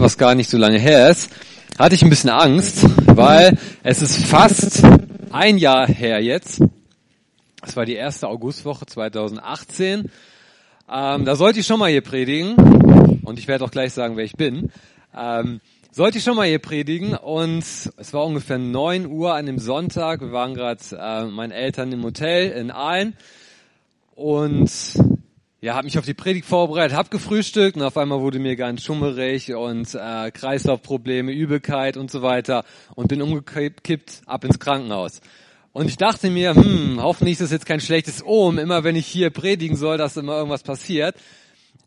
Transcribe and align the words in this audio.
was 0.00 0.18
gar 0.18 0.34
nicht 0.34 0.50
so 0.50 0.58
lange 0.58 0.78
her 0.78 1.10
ist, 1.10 1.30
hatte 1.78 1.94
ich 1.94 2.02
ein 2.02 2.10
bisschen 2.10 2.30
Angst, 2.30 2.86
weil 3.06 3.58
es 3.82 4.02
ist 4.02 4.24
fast 4.26 4.82
ein 5.30 5.58
Jahr 5.58 5.86
her 5.86 6.22
jetzt. 6.22 6.62
Es 7.66 7.76
war 7.76 7.84
die 7.84 7.94
erste 7.94 8.28
Augustwoche 8.28 8.86
2018. 8.86 10.10
Ähm, 10.88 11.24
da 11.24 11.36
sollte 11.36 11.60
ich 11.60 11.66
schon 11.66 11.78
mal 11.78 11.90
hier 11.90 12.00
predigen 12.00 12.54
und 13.24 13.38
ich 13.38 13.48
werde 13.48 13.64
auch 13.64 13.70
gleich 13.70 13.92
sagen, 13.92 14.16
wer 14.16 14.24
ich 14.24 14.36
bin. 14.36 14.70
Ähm, 15.16 15.60
sollte 15.90 16.18
ich 16.18 16.24
schon 16.24 16.36
mal 16.36 16.46
hier 16.46 16.58
predigen 16.58 17.14
und 17.14 17.58
es 17.58 18.12
war 18.12 18.24
ungefähr 18.24 18.58
neun 18.58 19.06
Uhr 19.06 19.34
an 19.34 19.46
dem 19.46 19.58
Sonntag. 19.58 20.20
Wir 20.20 20.32
waren 20.32 20.54
gerade 20.54 20.80
äh, 20.92 21.24
meinen 21.24 21.52
Eltern 21.52 21.90
im 21.90 22.04
Hotel 22.04 22.50
in 22.52 22.70
Aalen 22.70 23.16
und 24.14 24.70
ja, 25.66 25.74
habe 25.74 25.86
mich 25.86 25.98
auf 25.98 26.04
die 26.04 26.14
Predigt 26.14 26.46
vorbereitet, 26.46 26.96
habe 26.96 27.08
gefrühstückt 27.08 27.76
und 27.76 27.82
auf 27.82 27.96
einmal 27.96 28.20
wurde 28.20 28.38
mir 28.38 28.54
ganz 28.54 28.84
schummerig 28.84 29.52
und 29.52 29.96
äh, 29.96 30.30
Kreislaufprobleme, 30.30 31.32
Übelkeit 31.32 31.96
und 31.96 32.08
so 32.08 32.22
weiter 32.22 32.64
und 32.94 33.08
bin 33.08 33.20
umgekippt 33.20 34.22
ab 34.26 34.44
ins 34.44 34.60
Krankenhaus. 34.60 35.20
Und 35.72 35.88
ich 35.88 35.96
dachte 35.96 36.30
mir, 36.30 36.54
hm, 36.54 37.02
hoffentlich 37.02 37.32
ist 37.32 37.40
das 37.40 37.50
jetzt 37.50 37.66
kein 37.66 37.80
schlechtes 37.80 38.24
Ohm, 38.24 38.60
immer 38.60 38.84
wenn 38.84 38.94
ich 38.94 39.08
hier 39.08 39.30
predigen 39.30 39.76
soll, 39.76 39.98
dass 39.98 40.16
immer 40.16 40.36
irgendwas 40.36 40.62
passiert. 40.62 41.16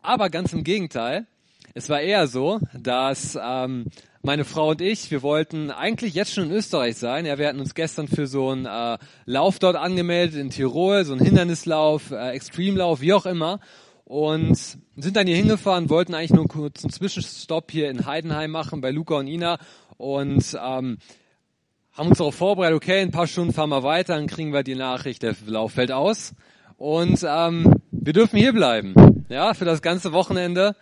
Aber 0.02 0.28
ganz 0.28 0.52
im 0.52 0.62
Gegenteil. 0.62 1.26
Es 1.72 1.88
war 1.88 2.02
eher 2.02 2.26
so, 2.26 2.60
dass 2.74 3.38
ähm, 3.42 3.86
meine 4.22 4.44
Frau 4.44 4.70
und 4.70 4.82
ich, 4.82 5.10
wir 5.10 5.22
wollten 5.22 5.70
eigentlich 5.70 6.14
jetzt 6.14 6.34
schon 6.34 6.44
in 6.44 6.52
Österreich 6.52 6.96
sein. 6.96 7.24
Ja, 7.24 7.38
wir 7.38 7.48
hatten 7.48 7.60
uns 7.60 7.74
gestern 7.74 8.06
für 8.06 8.26
so 8.26 8.50
einen 8.50 8.66
äh, 8.66 8.98
Lauf 9.24 9.58
dort 9.58 9.76
angemeldet 9.76 10.38
in 10.38 10.50
Tirol, 10.50 11.04
so 11.04 11.12
einen 11.12 11.24
Hindernislauf, 11.24 12.10
äh, 12.10 12.30
Extreme-Lauf, 12.30 13.00
wie 13.00 13.14
auch 13.14 13.24
immer. 13.24 13.60
Und 14.04 14.56
sind 14.96 15.16
dann 15.16 15.26
hier 15.26 15.36
hingefahren, 15.36 15.88
wollten 15.88 16.14
eigentlich 16.14 16.32
nur 16.32 16.48
kurz 16.48 16.84
einen 16.84 16.92
Zwischenstopp 16.92 17.70
hier 17.70 17.88
in 17.90 18.06
Heidenheim 18.06 18.50
machen 18.50 18.80
bei 18.80 18.90
Luca 18.90 19.14
und 19.14 19.28
Ina 19.28 19.58
und 19.96 20.58
ähm, 20.60 20.98
haben 21.92 22.08
uns 22.08 22.18
darauf 22.18 22.34
vorbereitet, 22.34 22.76
okay, 22.76 23.02
in 23.02 23.08
ein 23.08 23.12
paar 23.12 23.26
Stunden 23.26 23.52
fahren 23.52 23.70
wir 23.70 23.82
weiter, 23.82 24.16
dann 24.16 24.26
kriegen 24.26 24.52
wir 24.52 24.62
die 24.62 24.74
Nachricht, 24.74 25.22
der 25.22 25.34
Lauf 25.46 25.72
fällt 25.72 25.92
aus. 25.92 26.34
Und 26.76 27.24
ähm, 27.26 27.74
wir 27.90 28.12
dürfen 28.12 28.38
hier 28.38 28.52
bleiben, 28.52 29.24
ja, 29.28 29.54
für 29.54 29.64
das 29.64 29.80
ganze 29.80 30.12
Wochenende. 30.12 30.74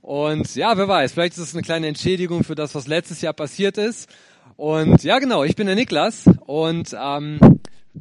Und 0.00 0.54
ja, 0.54 0.76
wer 0.76 0.88
weiß, 0.88 1.12
vielleicht 1.12 1.34
ist 1.34 1.44
es 1.44 1.54
eine 1.54 1.62
kleine 1.62 1.86
Entschädigung 1.86 2.44
für 2.44 2.54
das, 2.54 2.74
was 2.74 2.86
letztes 2.86 3.20
Jahr 3.20 3.32
passiert 3.32 3.78
ist. 3.78 4.08
Und 4.56 5.02
ja, 5.04 5.18
genau, 5.18 5.44
ich 5.44 5.56
bin 5.56 5.66
der 5.66 5.76
Niklas 5.76 6.24
und 6.46 6.96
ähm, 6.98 7.38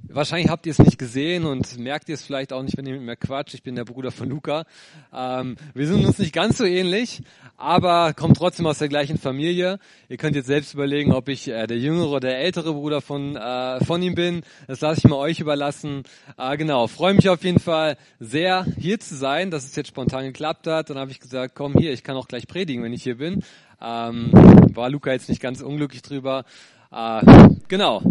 Wahrscheinlich 0.07 0.49
habt 0.49 0.65
ihr 0.65 0.71
es 0.71 0.79
nicht 0.79 0.97
gesehen 0.97 1.45
und 1.45 1.77
merkt 1.77 2.09
ihr 2.09 2.15
es 2.15 2.23
vielleicht 2.23 2.53
auch 2.53 2.63
nicht, 2.63 2.77
wenn 2.77 2.85
ihr 2.85 2.93
mit 2.93 3.03
mir 3.03 3.15
quatscht. 3.15 3.53
Ich 3.53 3.63
bin 3.63 3.75
der 3.75 3.85
Bruder 3.85 4.11
von 4.11 4.29
Luca. 4.29 4.65
Ähm, 5.13 5.57
wir 5.73 5.87
sind 5.87 6.05
uns 6.05 6.17
nicht 6.17 6.33
ganz 6.33 6.57
so 6.57 6.65
ähnlich, 6.65 7.21
aber 7.55 8.13
kommen 8.13 8.33
trotzdem 8.33 8.65
aus 8.67 8.79
der 8.79 8.87
gleichen 8.87 9.17
Familie. 9.17 9.79
Ihr 10.09 10.17
könnt 10.17 10.35
jetzt 10.35 10.47
selbst 10.47 10.73
überlegen, 10.73 11.13
ob 11.13 11.29
ich 11.29 11.47
äh, 11.47 11.67
der 11.67 11.77
jüngere 11.77 12.09
oder 12.09 12.19
der 12.21 12.39
ältere 12.39 12.73
Bruder 12.73 13.01
von, 13.01 13.35
äh, 13.35 13.83
von 13.85 14.01
ihm 14.01 14.15
bin. 14.15 14.41
Das 14.67 14.81
lasse 14.81 14.99
ich 14.99 15.09
mal 15.09 15.17
euch 15.17 15.39
überlassen. 15.39 16.03
Äh, 16.37 16.57
genau, 16.57 16.87
freue 16.87 17.13
mich 17.13 17.29
auf 17.29 17.43
jeden 17.43 17.59
Fall 17.59 17.97
sehr, 18.19 18.65
hier 18.77 18.99
zu 18.99 19.15
sein, 19.15 19.51
dass 19.51 19.65
es 19.65 19.75
jetzt 19.75 19.87
spontan 19.87 20.25
geklappt 20.25 20.67
hat. 20.67 20.89
Dann 20.89 20.97
habe 20.97 21.11
ich 21.11 21.19
gesagt, 21.19 21.55
komm 21.55 21.73
hier, 21.77 21.91
ich 21.93 22.03
kann 22.03 22.15
auch 22.15 22.27
gleich 22.27 22.47
predigen, 22.47 22.83
wenn 22.83 22.93
ich 22.93 23.03
hier 23.03 23.17
bin. 23.17 23.43
Ähm, 23.81 24.31
war 24.73 24.89
Luca 24.89 25.11
jetzt 25.11 25.29
nicht 25.29 25.41
ganz 25.41 25.61
unglücklich 25.61 26.01
drüber. 26.01 26.45
Äh, 26.91 27.21
genau, 27.67 28.01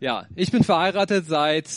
ja, 0.00 0.26
ich 0.34 0.50
bin 0.50 0.62
verheiratet 0.62 1.26
seit 1.26 1.68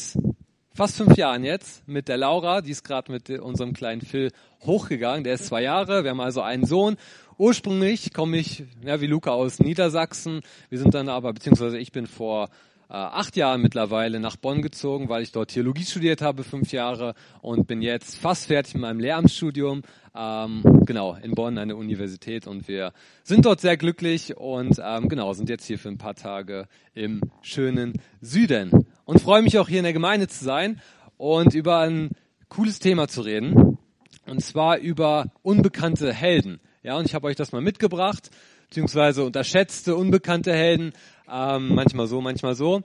fast 0.74 0.98
fünf 0.98 1.18
Jahren 1.18 1.44
jetzt 1.44 1.88
mit 1.88 2.08
der 2.08 2.18
Laura. 2.18 2.62
Die 2.62 2.72
ist 2.72 2.84
gerade 2.84 3.12
mit 3.12 3.30
unserem 3.30 3.74
kleinen 3.74 4.02
Phil 4.02 4.32
hochgegangen. 4.62 5.24
Der 5.24 5.36
ist 5.36 5.48
zwei 5.48 5.64
Jahre. 5.64 6.04
Wir 6.04 6.12
haben 6.12 6.22
also 6.22 6.42
einen 6.42 6.66
Sohn. 6.66 6.98
Ursprünglich 7.38 8.14
komme 8.14 8.38
ich, 8.38 8.64
ja, 8.84 9.00
wie 9.00 9.08
Luca 9.08 9.32
aus 9.32 9.60
Niedersachsen. 9.60 10.42
Wir 10.70 10.80
sind 10.80 10.94
dann 10.94 11.08
aber, 11.08 11.32
beziehungsweise 11.34 11.78
ich 11.78 11.94
bin 11.94 12.08
vor 12.08 12.50
äh, 12.90 12.94
acht 12.94 13.38
Jahren 13.38 13.62
mittlerweile 13.62 14.20
nach 14.20 14.36
Bonn 14.36 14.62
gezogen, 14.62 15.08
weil 15.08 15.24
ich 15.24 15.32
dort 15.32 15.52
Theologie 15.52 15.86
studiert 15.86 16.22
habe, 16.22 16.44
fünf 16.44 16.74
Jahre 16.74 17.14
und 17.42 17.68
bin 17.68 17.82
jetzt 17.82 18.18
fast 18.18 18.48
fertig 18.48 18.74
mit 18.74 18.82
meinem 18.82 19.00
Lehramtsstudium. 19.00 19.84
Ähm, 20.16 20.84
genau, 20.86 21.16
in 21.22 21.36
Bonn 21.36 21.56
der 21.56 21.78
Universität 21.78 22.48
und 22.48 22.68
wir 22.68 22.94
sind 23.24 23.46
dort 23.46 23.62
sehr 23.62 23.78
glücklich 23.78 24.36
und 24.38 24.82
ähm, 24.84 25.10
genau, 25.10 25.34
sind 25.34 25.50
jetzt 25.50 25.66
hier 25.66 25.78
für 25.78 25.90
ein 25.90 25.98
paar 25.98 26.16
Tage 26.16 26.68
im 26.94 27.22
schönen 27.42 27.94
Süden 28.22 28.88
und 29.06 29.22
freue 29.22 29.42
mich 29.42 29.58
auch 29.60 29.70
hier 29.70 29.80
in 29.80 29.84
der 29.84 29.94
Gemeinde 29.94 30.28
zu 30.28 30.44
sein 30.44 30.82
und 31.18 31.54
über 31.54 31.80
ein 31.80 32.12
cooles 32.48 32.80
Thema 32.80 33.08
zu 33.08 33.22
reden 33.22 33.78
und 34.26 34.42
zwar 34.42 34.78
über 34.78 35.32
unbekannte 35.42 36.14
Helden. 36.14 36.60
Ja, 36.84 36.98
und 36.98 37.06
ich 37.06 37.14
habe 37.14 37.28
euch 37.28 37.36
das 37.36 37.52
mal 37.52 37.62
mitgebracht, 37.62 38.30
beziehungsweise 38.70 39.24
unterschätzte, 39.24 39.96
unbekannte 39.96 40.54
Helden. 40.54 40.94
Ähm, 41.30 41.76
manchmal 41.76 42.08
so, 42.08 42.22
manchmal 42.22 42.56
so. 42.56 42.82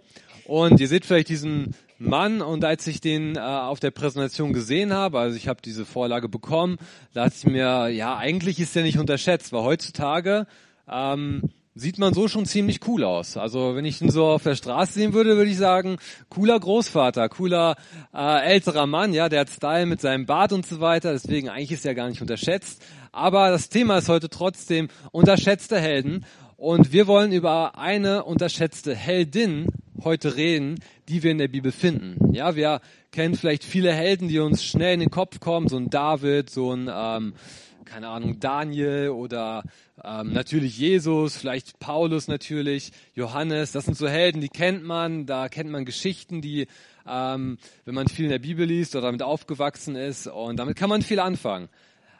Und 0.46 0.80
ihr 0.80 0.88
seht 0.88 1.06
vielleicht 1.06 1.28
diesen 1.28 1.74
Mann 1.98 2.42
und 2.42 2.64
als 2.64 2.86
ich 2.86 3.00
den 3.00 3.36
äh, 3.36 3.40
auf 3.40 3.80
der 3.80 3.90
Präsentation 3.90 4.52
gesehen 4.52 4.92
habe, 4.92 5.18
also 5.18 5.36
ich 5.36 5.48
habe 5.48 5.62
diese 5.62 5.84
Vorlage 5.84 6.28
bekommen, 6.28 6.78
dachte 7.12 7.34
ich 7.36 7.46
mir, 7.46 7.88
ja, 7.88 8.16
eigentlich 8.16 8.60
ist 8.60 8.74
der 8.74 8.82
nicht 8.82 8.98
unterschätzt, 8.98 9.52
weil 9.52 9.62
heutzutage 9.62 10.46
ähm, 10.90 11.42
sieht 11.74 11.98
man 11.98 12.14
so 12.14 12.28
schon 12.28 12.46
ziemlich 12.46 12.86
cool 12.86 13.04
aus. 13.04 13.36
Also 13.36 13.74
wenn 13.74 13.84
ich 13.84 14.00
ihn 14.00 14.10
so 14.10 14.26
auf 14.26 14.44
der 14.44 14.54
Straße 14.54 14.92
sehen 14.92 15.12
würde, 15.12 15.36
würde 15.36 15.50
ich 15.50 15.56
sagen, 15.56 15.98
cooler 16.28 16.58
Großvater, 16.58 17.28
cooler 17.28 17.76
äh, 18.14 18.52
älterer 18.52 18.86
Mann, 18.86 19.12
ja, 19.12 19.28
der 19.28 19.40
hat 19.40 19.50
Style 19.50 19.86
mit 19.86 20.00
seinem 20.00 20.26
Bart 20.26 20.52
und 20.52 20.66
so 20.66 20.80
weiter, 20.80 21.12
deswegen 21.12 21.48
eigentlich 21.48 21.72
ist 21.72 21.86
er 21.86 21.94
gar 21.94 22.08
nicht 22.08 22.20
unterschätzt. 22.20 22.82
Aber 23.10 23.50
das 23.50 23.68
Thema 23.68 23.98
ist 23.98 24.08
heute 24.08 24.28
trotzdem 24.28 24.88
unterschätzte 25.12 25.80
Helden 25.80 26.24
und 26.64 26.92
wir 26.92 27.06
wollen 27.06 27.30
über 27.30 27.76
eine 27.76 28.24
unterschätzte 28.24 28.94
Heldin 28.94 29.66
heute 30.02 30.36
reden, 30.36 30.80
die 31.10 31.22
wir 31.22 31.30
in 31.30 31.36
der 31.36 31.48
Bibel 31.48 31.72
finden. 31.72 32.32
Ja, 32.32 32.56
wir 32.56 32.80
kennen 33.12 33.34
vielleicht 33.34 33.64
viele 33.64 33.92
Helden, 33.92 34.28
die 34.28 34.38
uns 34.38 34.64
schnell 34.64 34.94
in 34.94 35.00
den 35.00 35.10
Kopf 35.10 35.40
kommen, 35.40 35.68
so 35.68 35.76
ein 35.76 35.90
David, 35.90 36.48
so 36.48 36.72
ein, 36.72 36.90
ähm, 36.90 37.34
keine 37.84 38.08
Ahnung, 38.08 38.40
Daniel 38.40 39.10
oder 39.10 39.64
ähm, 40.02 40.32
natürlich 40.32 40.78
Jesus, 40.78 41.36
vielleicht 41.36 41.78
Paulus 41.80 42.28
natürlich, 42.28 42.92
Johannes. 43.14 43.72
Das 43.72 43.84
sind 43.84 43.98
so 43.98 44.08
Helden, 44.08 44.40
die 44.40 44.48
kennt 44.48 44.84
man, 44.84 45.26
da 45.26 45.50
kennt 45.50 45.68
man 45.68 45.84
Geschichten, 45.84 46.40
die, 46.40 46.66
ähm, 47.06 47.58
wenn 47.84 47.94
man 47.94 48.08
viel 48.08 48.24
in 48.24 48.30
der 48.30 48.38
Bibel 48.38 48.64
liest 48.64 48.96
oder 48.96 49.08
damit 49.08 49.22
aufgewachsen 49.22 49.96
ist 49.96 50.28
und 50.28 50.56
damit 50.56 50.76
kann 50.76 50.88
man 50.88 51.02
viel 51.02 51.20
anfangen. 51.20 51.68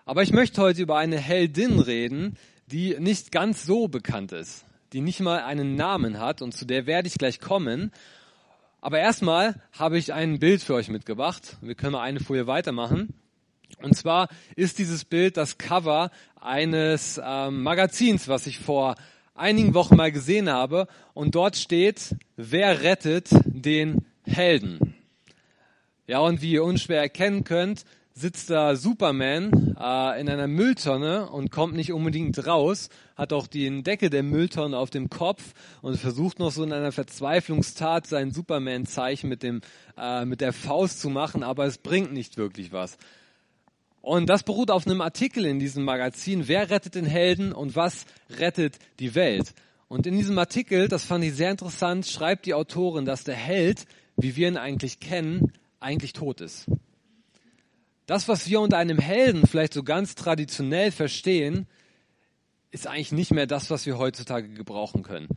Aber 0.04 0.22
ich 0.22 0.34
möchte 0.34 0.60
heute 0.60 0.82
über 0.82 0.98
eine 0.98 1.16
Heldin 1.16 1.78
reden, 1.78 2.36
die 2.66 2.96
nicht 2.98 3.32
ganz 3.32 3.64
so 3.64 3.88
bekannt 3.88 4.32
ist, 4.32 4.64
die 4.92 5.00
nicht 5.00 5.20
mal 5.20 5.42
einen 5.42 5.74
Namen 5.74 6.18
hat 6.18 6.42
und 6.42 6.52
zu 6.52 6.64
der 6.64 6.86
werde 6.86 7.08
ich 7.08 7.14
gleich 7.14 7.40
kommen. 7.40 7.92
Aber 8.80 8.98
erstmal 8.98 9.54
habe 9.72 9.98
ich 9.98 10.12
ein 10.12 10.38
Bild 10.38 10.62
für 10.62 10.74
euch 10.74 10.88
mitgebracht. 10.88 11.56
Wir 11.62 11.74
können 11.74 11.92
mal 11.92 12.02
eine 12.02 12.20
Folie 12.20 12.46
weitermachen. 12.46 13.14
Und 13.80 13.96
zwar 13.96 14.28
ist 14.56 14.78
dieses 14.78 15.04
Bild 15.04 15.36
das 15.36 15.58
Cover 15.58 16.10
eines 16.40 17.20
ähm, 17.22 17.62
Magazins, 17.62 18.28
was 18.28 18.46
ich 18.46 18.58
vor 18.58 18.94
einigen 19.34 19.74
Wochen 19.74 19.96
mal 19.96 20.12
gesehen 20.12 20.48
habe. 20.48 20.86
Und 21.12 21.34
dort 21.34 21.56
steht, 21.56 22.14
wer 22.36 22.82
rettet 22.82 23.28
den 23.44 24.04
Helden? 24.24 24.94
Ja, 26.06 26.18
und 26.18 26.42
wie 26.42 26.52
ihr 26.52 26.64
unschwer 26.64 27.00
erkennen 27.00 27.44
könnt, 27.44 27.84
sitzt 28.16 28.48
da 28.48 28.76
Superman 28.76 29.74
äh, 29.78 30.20
in 30.20 30.28
einer 30.28 30.46
Mülltonne 30.46 31.28
und 31.30 31.50
kommt 31.50 31.74
nicht 31.74 31.92
unbedingt 31.92 32.46
raus, 32.46 32.88
hat 33.16 33.32
auch 33.32 33.48
den 33.48 33.82
Deckel 33.82 34.08
der 34.08 34.22
Mülltonne 34.22 34.78
auf 34.78 34.90
dem 34.90 35.10
Kopf 35.10 35.52
und 35.82 35.96
versucht 35.96 36.38
noch 36.38 36.52
so 36.52 36.62
in 36.62 36.72
einer 36.72 36.92
Verzweiflungstat 36.92 38.06
sein 38.06 38.30
Superman-Zeichen 38.30 39.28
mit 39.28 39.42
äh, 39.42 40.24
mit 40.24 40.40
der 40.40 40.52
Faust 40.52 41.00
zu 41.00 41.10
machen, 41.10 41.42
aber 41.42 41.66
es 41.66 41.78
bringt 41.78 42.12
nicht 42.12 42.36
wirklich 42.36 42.72
was. 42.72 42.98
Und 44.00 44.28
das 44.28 44.44
beruht 44.44 44.70
auf 44.70 44.86
einem 44.86 45.00
Artikel 45.00 45.44
in 45.44 45.58
diesem 45.58 45.82
Magazin, 45.82 46.46
wer 46.46 46.70
rettet 46.70 46.94
den 46.94 47.06
Helden 47.06 47.52
und 47.52 47.74
was 47.74 48.04
rettet 48.38 48.78
die 49.00 49.14
Welt. 49.14 49.54
Und 49.88 50.06
in 50.06 50.16
diesem 50.16 50.38
Artikel, 50.38 50.88
das 50.88 51.04
fand 51.04 51.24
ich 51.24 51.34
sehr 51.34 51.50
interessant, 51.50 52.06
schreibt 52.06 52.46
die 52.46 52.54
Autorin, 52.54 53.06
dass 53.06 53.24
der 53.24 53.34
Held, 53.34 53.86
wie 54.16 54.36
wir 54.36 54.48
ihn 54.48 54.56
eigentlich 54.56 55.00
kennen, 55.00 55.52
eigentlich 55.80 56.12
tot 56.12 56.40
ist. 56.40 56.66
Das, 58.06 58.28
was 58.28 58.48
wir 58.48 58.60
unter 58.60 58.78
einem 58.78 58.98
Helden 58.98 59.46
vielleicht 59.46 59.72
so 59.72 59.82
ganz 59.82 60.14
traditionell 60.14 60.92
verstehen, 60.92 61.66
ist 62.70 62.86
eigentlich 62.86 63.12
nicht 63.12 63.32
mehr 63.32 63.46
das, 63.46 63.70
was 63.70 63.86
wir 63.86 63.98
heutzutage 63.98 64.48
gebrauchen 64.48 65.02
können. 65.02 65.28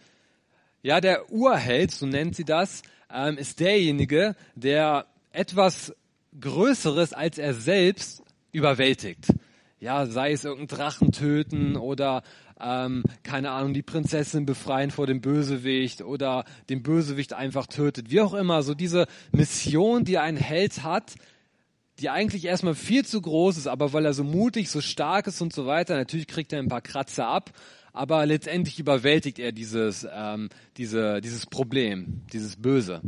Ja, 0.82 1.00
der 1.00 1.32
Urheld, 1.32 1.92
so 1.92 2.06
nennt 2.06 2.36
sie 2.36 2.46
das, 2.46 2.82
ähm, 3.14 3.38
ist 3.38 3.60
derjenige, 3.60 4.36
der 4.56 5.06
etwas 5.32 5.94
Größeres 6.40 7.14
als 7.14 7.38
er 7.38 7.54
selbst 7.54 8.24
überwältigt. 8.52 9.34
Ja, 9.80 10.06
sei 10.08 10.32
es 10.32 10.44
irgendein 10.44 10.78
Drachen 10.78 11.12
töten 11.12 11.78
oder 11.78 12.24
ähm, 12.60 13.04
keine 13.24 13.52
Ahnung, 13.52 13.74
die 13.74 13.84
Prinzessin 13.84 14.46
befreien 14.46 14.90
vor 14.90 15.06
dem 15.06 15.22
Bösewicht 15.22 16.02
oder 16.02 16.44
den 16.70 16.82
Bösewicht 16.82 17.34
einfach 17.34 17.68
tötet. 17.68 18.10
Wie 18.10 18.22
auch 18.22 18.34
immer, 18.34 18.64
so 18.64 18.74
diese 18.74 19.06
Mission, 19.32 20.04
die 20.04 20.18
ein 20.18 20.38
Held 20.38 20.84
hat, 20.84 21.16
die 22.00 22.10
eigentlich 22.10 22.46
erstmal 22.46 22.76
viel 22.76 23.06
zu 23.06 23.22
groß 23.22 23.58
ist, 23.58 23.68
aber 23.68 23.94
weil 23.94 24.06
er 24.06 24.14
so 24.14 24.24
mutig, 24.24 24.70
so 24.70 24.82
stark 24.82 25.28
ist 25.28 25.42
und 25.42 25.54
so 25.54 25.66
weiter, 25.66 25.96
natürlich 25.96 26.28
kriegt 26.28 26.54
er 26.54 26.60
ein 26.60 26.68
paar 26.68 26.82
Kratzer 26.82 27.28
ab, 27.28 27.52
aber 27.94 28.26
letztendlich 28.26 28.80
überwältigt 28.80 29.40
er 29.40 29.52
dieses, 29.52 30.08
ähm, 30.12 30.50
diese, 30.78 31.22
dieses 31.22 31.46
Problem, 31.48 32.22
dieses 32.32 32.56
Böse. 32.56 33.02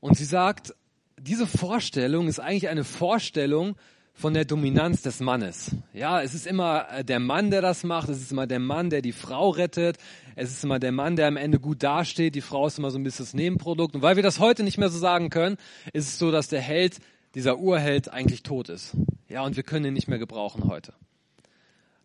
Und 0.00 0.16
sie 0.16 0.24
sagt, 0.24 0.74
diese 1.18 1.46
Vorstellung 1.46 2.28
ist 2.28 2.40
eigentlich 2.40 2.68
eine 2.68 2.84
Vorstellung 2.84 3.76
von 4.16 4.32
der 4.32 4.46
Dominanz 4.46 5.02
des 5.02 5.20
Mannes. 5.20 5.72
Ja, 5.92 6.22
es 6.22 6.34
ist 6.34 6.46
immer 6.46 6.86
äh, 6.90 7.04
der 7.04 7.20
Mann, 7.20 7.50
der 7.50 7.60
das 7.60 7.84
macht. 7.84 8.08
Es 8.08 8.20
ist 8.20 8.32
immer 8.32 8.46
der 8.46 8.60
Mann, 8.60 8.88
der 8.88 9.02
die 9.02 9.12
Frau 9.12 9.50
rettet. 9.50 9.98
Es 10.36 10.50
ist 10.50 10.64
immer 10.64 10.78
der 10.78 10.92
Mann, 10.92 11.16
der 11.16 11.28
am 11.28 11.36
Ende 11.36 11.60
gut 11.60 11.82
dasteht. 11.82 12.34
Die 12.34 12.40
Frau 12.40 12.66
ist 12.66 12.78
immer 12.78 12.90
so 12.90 12.98
ein 12.98 13.02
bisschen 13.04 13.26
das 13.26 13.34
Nebenprodukt. 13.34 13.94
Und 13.94 14.00
weil 14.00 14.16
wir 14.16 14.22
das 14.22 14.38
heute 14.38 14.62
nicht 14.62 14.78
mehr 14.78 14.88
so 14.88 14.98
sagen 14.98 15.28
können, 15.28 15.58
ist 15.92 16.08
es 16.08 16.18
so, 16.18 16.30
dass 16.30 16.48
der 16.48 16.62
Held, 16.62 16.98
dieser 17.36 17.58
Urheld 17.58 18.12
eigentlich 18.12 18.42
tot 18.42 18.70
ist. 18.70 18.96
Ja, 19.28 19.42
und 19.42 19.56
wir 19.56 19.62
können 19.62 19.84
ihn 19.84 19.94
nicht 19.94 20.08
mehr 20.08 20.18
gebrauchen 20.18 20.64
heute. 20.64 20.94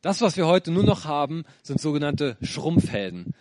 Das, 0.02 0.22
was 0.22 0.36
wir 0.36 0.46
heute 0.46 0.72
nur 0.72 0.84
noch 0.84 1.06
haben, 1.06 1.46
sind 1.64 1.80
sogenannte 1.80 2.38
Schrumpfhelden. 2.42 3.34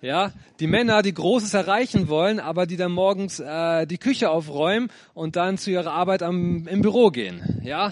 Ja, 0.00 0.32
die 0.60 0.66
Männer, 0.66 1.02
die 1.02 1.14
Großes 1.14 1.54
erreichen 1.54 2.08
wollen, 2.08 2.40
aber 2.40 2.66
die 2.66 2.76
dann 2.76 2.92
morgens 2.92 3.40
äh, 3.40 3.86
die 3.86 3.98
Küche 3.98 4.30
aufräumen 4.30 4.90
und 5.14 5.36
dann 5.36 5.56
zu 5.56 5.70
ihrer 5.70 5.92
Arbeit 5.92 6.22
am, 6.22 6.66
im 6.68 6.82
Büro 6.82 7.10
gehen. 7.10 7.60
Ja, 7.64 7.90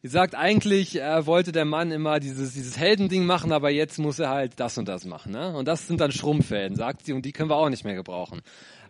Ihr 0.00 0.10
sagt, 0.10 0.36
eigentlich 0.36 1.00
äh, 1.00 1.26
wollte 1.26 1.50
der 1.50 1.64
Mann 1.64 1.90
immer 1.90 2.20
dieses, 2.20 2.54
dieses 2.54 2.78
Heldending 2.78 3.26
machen, 3.26 3.50
aber 3.50 3.70
jetzt 3.70 3.98
muss 3.98 4.20
er 4.20 4.28
halt 4.28 4.52
das 4.60 4.78
und 4.78 4.86
das 4.86 5.04
machen. 5.04 5.32
Ne? 5.32 5.56
Und 5.56 5.66
das 5.66 5.88
sind 5.88 6.00
dann 6.00 6.12
Schrumpfhelden, 6.12 6.76
sagt 6.76 7.04
sie, 7.04 7.12
und 7.12 7.24
die 7.24 7.32
können 7.32 7.50
wir 7.50 7.56
auch 7.56 7.68
nicht 7.68 7.84
mehr 7.84 7.96
gebrauchen. 7.96 8.40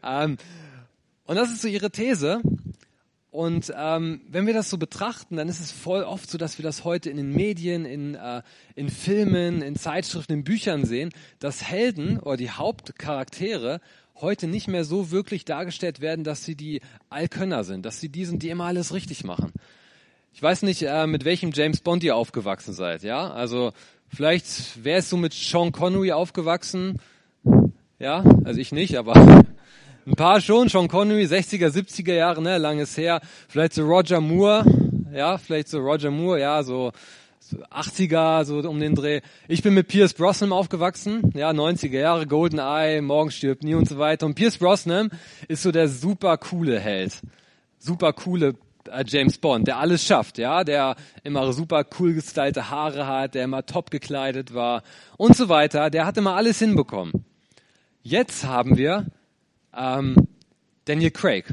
Ähm, 0.04 0.36
und 1.24 1.36
das 1.36 1.50
ist 1.50 1.62
so 1.62 1.68
ihre 1.68 1.90
These. 1.90 2.42
Und 3.30 3.72
ähm, 3.76 4.22
wenn 4.28 4.46
wir 4.46 4.54
das 4.54 4.70
so 4.70 4.78
betrachten, 4.78 5.36
dann 5.36 5.48
ist 5.48 5.60
es 5.60 5.70
voll 5.70 6.02
oft 6.02 6.30
so, 6.30 6.38
dass 6.38 6.58
wir 6.58 6.62
das 6.62 6.84
heute 6.84 7.10
in 7.10 7.18
den 7.18 7.32
Medien, 7.32 7.84
in, 7.84 8.14
äh, 8.14 8.42
in 8.74 8.88
Filmen, 8.88 9.60
in 9.60 9.76
Zeitschriften, 9.76 10.32
in 10.32 10.44
Büchern 10.44 10.86
sehen, 10.86 11.10
dass 11.38 11.62
Helden 11.62 12.18
oder 12.20 12.38
die 12.38 12.50
Hauptcharaktere 12.50 13.80
heute 14.16 14.46
nicht 14.46 14.66
mehr 14.66 14.84
so 14.84 15.10
wirklich 15.10 15.44
dargestellt 15.44 16.00
werden, 16.00 16.24
dass 16.24 16.44
sie 16.44 16.56
die 16.56 16.80
Allkönner 17.10 17.64
sind, 17.64 17.84
dass 17.84 18.00
sie 18.00 18.08
die 18.08 18.24
sind, 18.24 18.42
die 18.42 18.48
immer 18.48 18.64
alles 18.64 18.94
richtig 18.94 19.24
machen. 19.24 19.52
Ich 20.32 20.42
weiß 20.42 20.62
nicht, 20.62 20.82
äh, 20.82 21.06
mit 21.06 21.24
welchem 21.24 21.52
James 21.52 21.80
Bond 21.80 22.02
ihr 22.04 22.16
aufgewachsen 22.16 22.72
seid, 22.72 23.02
ja? 23.02 23.30
Also 23.30 23.72
vielleicht, 24.08 24.82
wer 24.82 24.98
ist 24.98 25.10
so 25.10 25.16
mit 25.16 25.34
Sean 25.34 25.72
Connery 25.72 26.12
aufgewachsen? 26.12 26.98
Ja, 27.98 28.24
also 28.44 28.60
ich 28.60 28.72
nicht, 28.72 28.96
aber 28.96 29.44
ein 30.08 30.16
paar 30.16 30.40
schon, 30.40 30.70
Sean 30.70 30.88
Connery, 30.88 31.24
60er, 31.24 31.68
70er 31.68 32.14
Jahre, 32.14 32.40
ne, 32.40 32.56
langes 32.56 32.96
her. 32.96 33.20
Vielleicht 33.46 33.74
so 33.74 33.84
Roger 33.84 34.22
Moore, 34.22 34.64
ja, 35.12 35.36
vielleicht 35.36 35.68
so 35.68 35.80
Roger 35.80 36.10
Moore, 36.10 36.40
ja, 36.40 36.62
so, 36.62 36.92
so 37.40 37.58
80er, 37.58 38.44
so 38.44 38.58
um 38.60 38.80
den 38.80 38.94
Dreh. 38.94 39.20
Ich 39.48 39.62
bin 39.62 39.74
mit 39.74 39.88
Pierce 39.88 40.14
Brosnan 40.14 40.52
aufgewachsen, 40.52 41.30
ja, 41.34 41.50
90er 41.50 41.98
Jahre, 41.98 42.26
Golden 42.26 42.58
Eye, 42.58 43.02
Morgen 43.02 43.30
stirbt 43.30 43.62
nie 43.62 43.74
und 43.74 43.86
so 43.86 43.98
weiter. 43.98 44.24
Und 44.24 44.34
Pierce 44.34 44.56
Brosnan 44.56 45.10
ist 45.46 45.62
so 45.62 45.72
der 45.72 45.88
super 45.88 46.38
coole 46.38 46.80
Held. 46.80 47.20
Super 47.78 48.14
coole 48.14 48.54
äh, 48.90 49.04
James 49.06 49.36
Bond, 49.36 49.68
der 49.68 49.76
alles 49.76 50.02
schafft, 50.04 50.38
ja, 50.38 50.64
der 50.64 50.96
immer 51.22 51.52
super 51.52 51.84
cool 51.98 52.14
gestylte 52.14 52.70
Haare 52.70 53.06
hat, 53.06 53.34
der 53.34 53.44
immer 53.44 53.66
top 53.66 53.90
gekleidet 53.90 54.54
war 54.54 54.82
und 55.18 55.36
so 55.36 55.50
weiter. 55.50 55.90
Der 55.90 56.06
hat 56.06 56.16
immer 56.16 56.34
alles 56.34 56.58
hinbekommen. 56.60 57.26
Jetzt 58.02 58.46
haben 58.46 58.78
wir 58.78 59.06
ähm, 59.78 60.28
Daniel 60.84 61.10
Craig. 61.10 61.46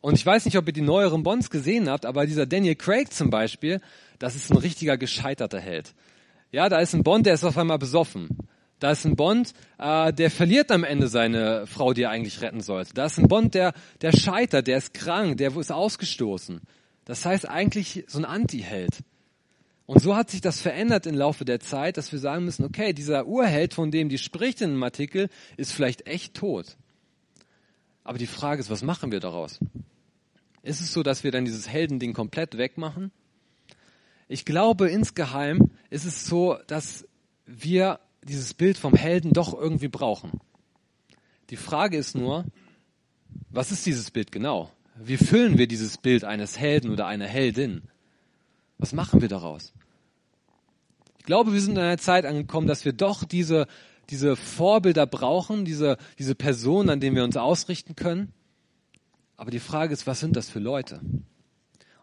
Und 0.00 0.14
ich 0.14 0.24
weiß 0.24 0.44
nicht, 0.44 0.56
ob 0.56 0.66
ihr 0.66 0.72
die 0.72 0.82
neueren 0.82 1.22
Bonds 1.22 1.50
gesehen 1.50 1.88
habt, 1.88 2.06
aber 2.06 2.26
dieser 2.26 2.46
Daniel 2.46 2.76
Craig 2.76 3.12
zum 3.12 3.30
Beispiel, 3.30 3.80
das 4.18 4.36
ist 4.36 4.50
ein 4.50 4.56
richtiger 4.56 4.96
gescheiterter 4.96 5.60
Held. 5.60 5.94
Ja, 6.52 6.68
da 6.68 6.78
ist 6.78 6.94
ein 6.94 7.02
Bond, 7.02 7.26
der 7.26 7.34
ist 7.34 7.44
auf 7.44 7.58
einmal 7.58 7.78
besoffen. 7.78 8.28
Da 8.78 8.90
ist 8.90 9.04
ein 9.04 9.16
Bond, 9.16 9.52
äh, 9.78 10.12
der 10.12 10.30
verliert 10.30 10.70
am 10.70 10.84
Ende 10.84 11.08
seine 11.08 11.66
Frau, 11.66 11.92
die 11.92 12.02
er 12.02 12.10
eigentlich 12.10 12.42
retten 12.42 12.60
sollte. 12.60 12.92
Da 12.94 13.06
ist 13.06 13.18
ein 13.18 13.26
Bond, 13.26 13.54
der, 13.54 13.72
der 14.02 14.12
scheitert, 14.12 14.66
der 14.66 14.78
ist 14.78 14.92
krank, 14.92 15.38
der 15.38 15.56
ist 15.56 15.72
ausgestoßen. 15.72 16.60
Das 17.04 17.24
heißt 17.24 17.48
eigentlich 17.48 18.04
so 18.06 18.18
ein 18.18 18.24
Anti-Held. 18.24 18.98
Und 19.86 20.02
so 20.02 20.16
hat 20.16 20.30
sich 20.30 20.40
das 20.40 20.60
verändert 20.60 21.06
im 21.06 21.14
Laufe 21.14 21.44
der 21.44 21.60
Zeit, 21.60 21.96
dass 21.96 22.12
wir 22.12 22.18
sagen 22.18 22.44
müssen, 22.44 22.64
okay, 22.64 22.92
dieser 22.92 23.26
Urheld, 23.26 23.72
von 23.72 23.90
dem 23.90 24.08
die 24.08 24.18
spricht 24.18 24.60
in 24.60 24.70
dem 24.70 24.82
Artikel, 24.82 25.28
ist 25.56 25.72
vielleicht 25.72 26.06
echt 26.06 26.34
tot. 26.34 26.76
Aber 28.06 28.18
die 28.18 28.28
Frage 28.28 28.60
ist, 28.60 28.70
was 28.70 28.84
machen 28.84 29.10
wir 29.10 29.18
daraus? 29.18 29.58
Ist 30.62 30.80
es 30.80 30.92
so, 30.92 31.02
dass 31.02 31.24
wir 31.24 31.32
dann 31.32 31.44
dieses 31.44 31.68
Heldending 31.68 32.12
komplett 32.12 32.56
wegmachen? 32.56 33.10
Ich 34.28 34.44
glaube, 34.44 34.88
insgeheim 34.88 35.72
ist 35.90 36.04
es 36.04 36.24
so, 36.24 36.56
dass 36.68 37.08
wir 37.46 37.98
dieses 38.22 38.54
Bild 38.54 38.78
vom 38.78 38.94
Helden 38.94 39.32
doch 39.32 39.52
irgendwie 39.52 39.88
brauchen. 39.88 40.38
Die 41.50 41.56
Frage 41.56 41.96
ist 41.96 42.14
nur, 42.14 42.44
was 43.50 43.72
ist 43.72 43.84
dieses 43.86 44.12
Bild 44.12 44.30
genau? 44.30 44.70
Wie 44.94 45.16
füllen 45.16 45.58
wir 45.58 45.66
dieses 45.66 45.98
Bild 45.98 46.22
eines 46.22 46.60
Helden 46.60 46.92
oder 46.92 47.08
einer 47.08 47.26
Heldin? 47.26 47.82
Was 48.78 48.92
machen 48.92 49.20
wir 49.20 49.28
daraus? 49.28 49.72
Ich 51.18 51.24
glaube, 51.24 51.52
wir 51.52 51.60
sind 51.60 51.72
in 51.72 51.82
einer 51.82 51.98
Zeit 51.98 52.24
angekommen, 52.24 52.68
dass 52.68 52.84
wir 52.84 52.92
doch 52.92 53.24
diese 53.24 53.66
diese 54.10 54.36
Vorbilder 54.36 55.06
brauchen, 55.06 55.64
diese, 55.64 55.96
diese 56.18 56.34
Personen, 56.34 56.90
an 56.90 57.00
denen 57.00 57.16
wir 57.16 57.24
uns 57.24 57.36
ausrichten 57.36 57.96
können. 57.96 58.32
Aber 59.36 59.50
die 59.50 59.60
Frage 59.60 59.92
ist, 59.92 60.06
was 60.06 60.20
sind 60.20 60.36
das 60.36 60.48
für 60.48 60.60
Leute? 60.60 61.00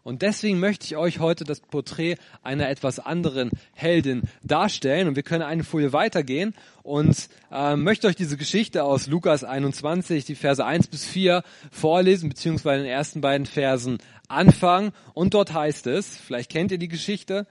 Und 0.04 0.22
deswegen 0.22 0.60
möchte 0.60 0.86
ich 0.86 0.98
euch 0.98 1.20
heute 1.20 1.46
das 1.46 1.62
Porträt 1.62 2.18
einer 2.42 2.70
etwas 2.70 3.00
anderen 3.00 3.52
Heldin 3.72 4.24
darstellen. 4.44 5.08
Und 5.08 5.16
wir 5.16 5.24
können 5.24 5.44
eine 5.44 5.64
Folie 5.64 5.94
weitergehen 5.94 6.54
und 6.84 7.30
äh, 7.52 7.78
möchte 7.78 8.08
euch 8.08 8.18
diese 8.18 8.36
Geschichte 8.36 8.84
aus 8.84 9.08
Lukas 9.08 9.46
21, 9.46 10.26
die 10.26 10.36
Verse 10.36 10.64
1 10.64 10.88
bis 10.88 11.06
4 11.06 11.42
vorlesen, 11.72 12.28
beziehungsweise 12.28 12.84
den 12.84 12.92
ersten 12.92 13.22
beiden 13.22 13.46
Versen 13.46 14.00
anfangen. 14.28 14.92
Und 15.14 15.34
dort 15.34 15.54
heißt 15.54 15.88
es, 15.88 16.18
vielleicht 16.18 16.52
kennt 16.52 16.74
ihr 16.74 16.80
die 16.80 16.90
Geschichte, 16.90 17.48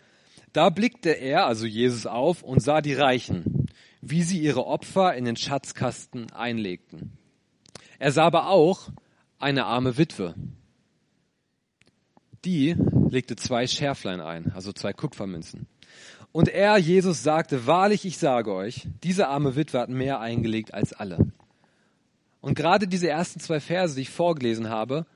da 0.52 0.68
blickte 0.68 1.10
er, 1.10 1.46
also 1.46 1.64
Jesus, 1.64 2.04
auf 2.04 2.42
und 2.42 2.62
sah 2.62 2.82
die 2.82 2.92
Reichen 2.92 3.61
wie 4.02 4.22
sie 4.22 4.40
ihre 4.40 4.66
Opfer 4.66 5.14
in 5.14 5.24
den 5.24 5.36
Schatzkasten 5.36 6.30
einlegten. 6.32 7.16
Er 7.98 8.10
sah 8.10 8.24
aber 8.24 8.48
auch 8.48 8.90
eine 9.38 9.64
arme 9.64 9.96
Witwe. 9.96 10.34
Die 12.44 12.74
legte 13.08 13.36
zwei 13.36 13.68
Schärflein 13.68 14.20
ein, 14.20 14.50
also 14.52 14.72
zwei 14.72 14.92
Kupfermünzen. 14.92 15.68
Und 16.32 16.48
er, 16.48 16.76
Jesus, 16.78 17.22
sagte, 17.22 17.66
wahrlich, 17.66 18.04
ich 18.04 18.18
sage 18.18 18.52
euch, 18.52 18.88
diese 19.04 19.28
arme 19.28 19.54
Witwe 19.54 19.78
hat 19.78 19.88
mehr 19.88 20.18
eingelegt 20.18 20.74
als 20.74 20.92
alle. 20.92 21.32
Und 22.40 22.54
gerade 22.54 22.88
diese 22.88 23.08
ersten 23.08 23.38
zwei 23.38 23.60
Verse, 23.60 23.94
die 23.94 24.02
ich 24.02 24.10
vorgelesen 24.10 24.68
habe, 24.68 25.06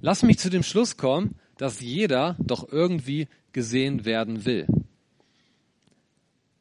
lassen 0.00 0.26
mich 0.26 0.38
zu 0.38 0.48
dem 0.48 0.62
Schluss 0.62 0.96
kommen, 0.96 1.34
dass 1.56 1.80
jeder 1.80 2.36
doch 2.38 2.68
irgendwie 2.70 3.26
gesehen 3.52 4.04
werden 4.04 4.44
will. 4.44 4.66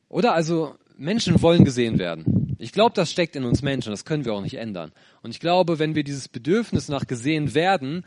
Oder 0.10 0.34
also 0.34 0.76
Menschen 0.98 1.42
wollen 1.42 1.64
gesehen 1.64 1.98
werden. 1.98 2.56
Ich 2.60 2.74
glaube, 2.74 2.94
das 2.94 3.10
steckt 3.10 3.38
in 3.38 3.46
uns 3.46 3.62
Menschen, 3.62 3.92
das 3.92 4.04
können 4.04 4.26
wir 4.26 4.34
auch 4.34 4.42
nicht 4.42 4.56
ändern. 4.56 4.92
Und 5.22 5.32
ich 5.32 5.40
glaube, 5.40 5.80
wenn 5.80 5.96
wir 5.96 6.04
dieses 6.04 6.28
Bedürfnis 6.28 6.90
nach 6.90 7.08
gesehen 7.08 7.54
werden 7.54 8.04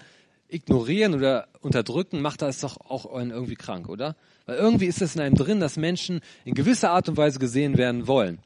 ignorieren 0.48 1.14
oder 1.14 1.48
unterdrücken, 1.60 2.20
macht 2.20 2.42
das 2.42 2.60
doch 2.60 2.76
auch 2.76 3.10
irgendwie 3.10 3.54
krank, 3.54 3.88
oder? 3.88 4.16
Weil 4.44 4.56
irgendwie 4.56 4.86
ist 4.86 5.00
es 5.00 5.14
in 5.14 5.22
einem 5.22 5.34
drin, 5.34 5.60
dass 5.60 5.76
Menschen 5.76 6.20
in 6.44 6.54
gewisser 6.54 6.90
Art 6.90 7.08
und 7.08 7.16
Weise 7.16 7.38
gesehen 7.38 7.78
werden 7.78 8.06
wollen. 8.06 8.38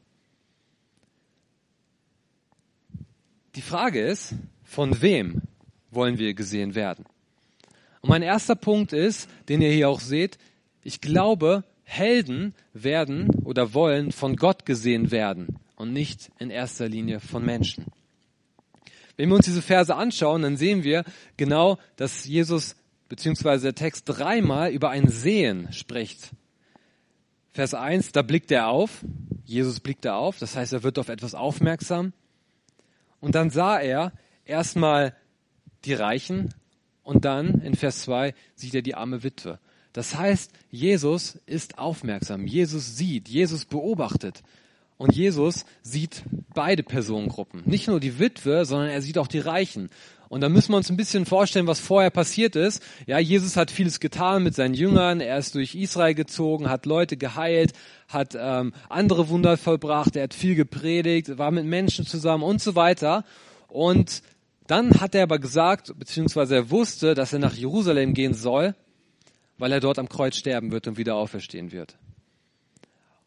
Die 3.55 3.61
Frage 3.61 3.99
ist, 3.99 4.35
von 4.63 5.01
wem 5.01 5.41
wollen 5.91 6.17
wir 6.17 6.33
gesehen 6.33 6.75
werden? 6.75 7.05
Und 8.01 8.09
mein 8.09 8.21
erster 8.21 8.55
Punkt 8.55 8.93
ist, 8.93 9.29
den 9.49 9.61
ihr 9.61 9.71
hier 9.71 9.89
auch 9.89 9.99
seht, 9.99 10.37
ich 10.83 11.01
glaube, 11.01 11.63
Helden 11.89 12.53
werden 12.73 13.29
oder 13.45 13.73
wollen 13.73 14.11
von 14.11 14.35
Gott 14.35 14.65
gesehen 14.65 15.09
werden 15.09 15.57
und 15.77 15.93
nicht 15.93 16.29
in 16.37 16.49
erster 16.49 16.89
Linie 16.89 17.21
von 17.21 17.45
Menschen. 17.45 17.85
Wenn 19.15 19.29
wir 19.29 19.37
uns 19.37 19.45
diese 19.45 19.61
Verse 19.61 19.95
anschauen, 19.95 20.41
dann 20.41 20.57
sehen 20.57 20.83
wir 20.83 21.05
genau, 21.37 21.79
dass 21.95 22.25
Jesus 22.25 22.75
beziehungsweise 23.07 23.67
der 23.67 23.75
Text 23.75 24.03
dreimal 24.05 24.71
über 24.71 24.89
ein 24.89 25.07
Sehen 25.07 25.71
spricht. 25.71 26.31
Vers 27.53 27.73
1, 27.73 28.11
da 28.11 28.21
blickt 28.21 28.51
er 28.51 28.67
auf, 28.67 29.05
Jesus 29.45 29.79
blickt 29.79 30.03
er 30.03 30.17
auf, 30.17 30.39
das 30.39 30.57
heißt, 30.57 30.73
er 30.73 30.83
wird 30.83 30.99
auf 30.99 31.07
etwas 31.07 31.35
aufmerksam. 31.35 32.11
Und 33.21 33.33
dann 33.33 33.49
sah 33.49 33.79
er 33.79 34.11
erstmal 34.43 35.15
die 35.85 35.93
Reichen 35.93 36.53
und 37.01 37.23
dann 37.23 37.61
in 37.61 37.75
Vers 37.75 38.01
2 38.01 38.33
sieht 38.55 38.75
er 38.75 38.81
die 38.81 38.95
arme 38.95 39.23
Witwe. 39.23 39.57
Das 39.97 40.15
heißt, 40.15 40.51
Jesus 40.69 41.39
ist 41.47 41.79
aufmerksam, 41.79 42.45
Jesus 42.45 42.97
sieht, 42.97 43.27
Jesus 43.27 43.65
beobachtet. 43.65 44.43
Und 44.99 45.15
Jesus 45.15 45.65
sieht 45.81 46.21
beide 46.53 46.83
Personengruppen. 46.83 47.63
Nicht 47.65 47.87
nur 47.87 47.99
die 47.99 48.19
Witwe, 48.19 48.63
sondern 48.65 48.89
er 48.89 49.01
sieht 49.01 49.17
auch 49.17 49.25
die 49.25 49.39
Reichen. 49.39 49.89
Und 50.29 50.41
da 50.41 50.49
müssen 50.49 50.71
wir 50.71 50.77
uns 50.77 50.91
ein 50.91 50.97
bisschen 50.97 51.25
vorstellen, 51.25 51.65
was 51.65 51.79
vorher 51.79 52.11
passiert 52.11 52.55
ist. 52.55 52.83
Ja, 53.07 53.17
Jesus 53.17 53.57
hat 53.57 53.71
vieles 53.71 53.99
getan 53.99 54.43
mit 54.43 54.53
seinen 54.53 54.75
Jüngern. 54.75 55.19
Er 55.19 55.39
ist 55.39 55.55
durch 55.55 55.73
Israel 55.73 56.13
gezogen, 56.13 56.69
hat 56.69 56.85
Leute 56.85 57.17
geheilt, 57.17 57.73
hat 58.07 58.37
ähm, 58.39 58.73
andere 58.89 59.29
Wunder 59.29 59.57
vollbracht, 59.57 60.15
er 60.15 60.25
hat 60.25 60.35
viel 60.35 60.53
gepredigt, 60.53 61.39
war 61.39 61.49
mit 61.49 61.65
Menschen 61.65 62.05
zusammen 62.05 62.43
und 62.43 62.61
so 62.61 62.75
weiter. 62.75 63.25
Und 63.67 64.21
dann 64.67 65.01
hat 65.01 65.15
er 65.15 65.23
aber 65.23 65.39
gesagt, 65.39 65.97
beziehungsweise 65.97 66.53
er 66.53 66.69
wusste, 66.69 67.15
dass 67.15 67.33
er 67.33 67.39
nach 67.39 67.55
Jerusalem 67.55 68.13
gehen 68.13 68.35
soll, 68.35 68.75
weil 69.57 69.71
er 69.71 69.79
dort 69.79 69.99
am 69.99 70.09
Kreuz 70.09 70.35
sterben 70.35 70.71
wird 70.71 70.87
und 70.87 70.97
wieder 70.97 71.15
auferstehen 71.15 71.71
wird. 71.71 71.97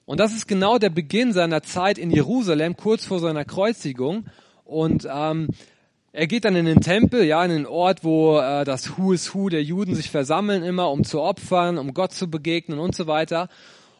Und 0.04 0.18
das 0.18 0.34
ist 0.34 0.48
genau 0.48 0.78
der 0.78 0.90
Beginn 0.90 1.32
seiner 1.32 1.62
Zeit 1.62 1.96
in 1.96 2.10
Jerusalem, 2.10 2.76
kurz 2.76 3.04
vor 3.04 3.20
seiner 3.20 3.44
Kreuzigung. 3.44 4.26
Und 4.64 5.06
ähm, 5.08 5.48
er 6.12 6.26
geht 6.26 6.44
dann 6.44 6.56
in 6.56 6.64
den 6.64 6.80
Tempel, 6.80 7.24
ja, 7.24 7.44
in 7.44 7.50
den 7.50 7.66
Ort, 7.66 8.02
wo 8.02 8.38
äh, 8.38 8.64
das 8.64 8.96
Hu 8.96 9.12
is 9.12 9.32
Hu 9.34 9.48
der 9.48 9.62
Juden 9.62 9.94
sich 9.94 10.10
versammeln 10.10 10.64
immer, 10.64 10.90
um 10.90 11.04
zu 11.04 11.20
opfern, 11.20 11.78
um 11.78 11.94
Gott 11.94 12.12
zu 12.12 12.28
begegnen 12.28 12.80
und 12.80 12.96
so 12.96 13.06
weiter. 13.06 13.48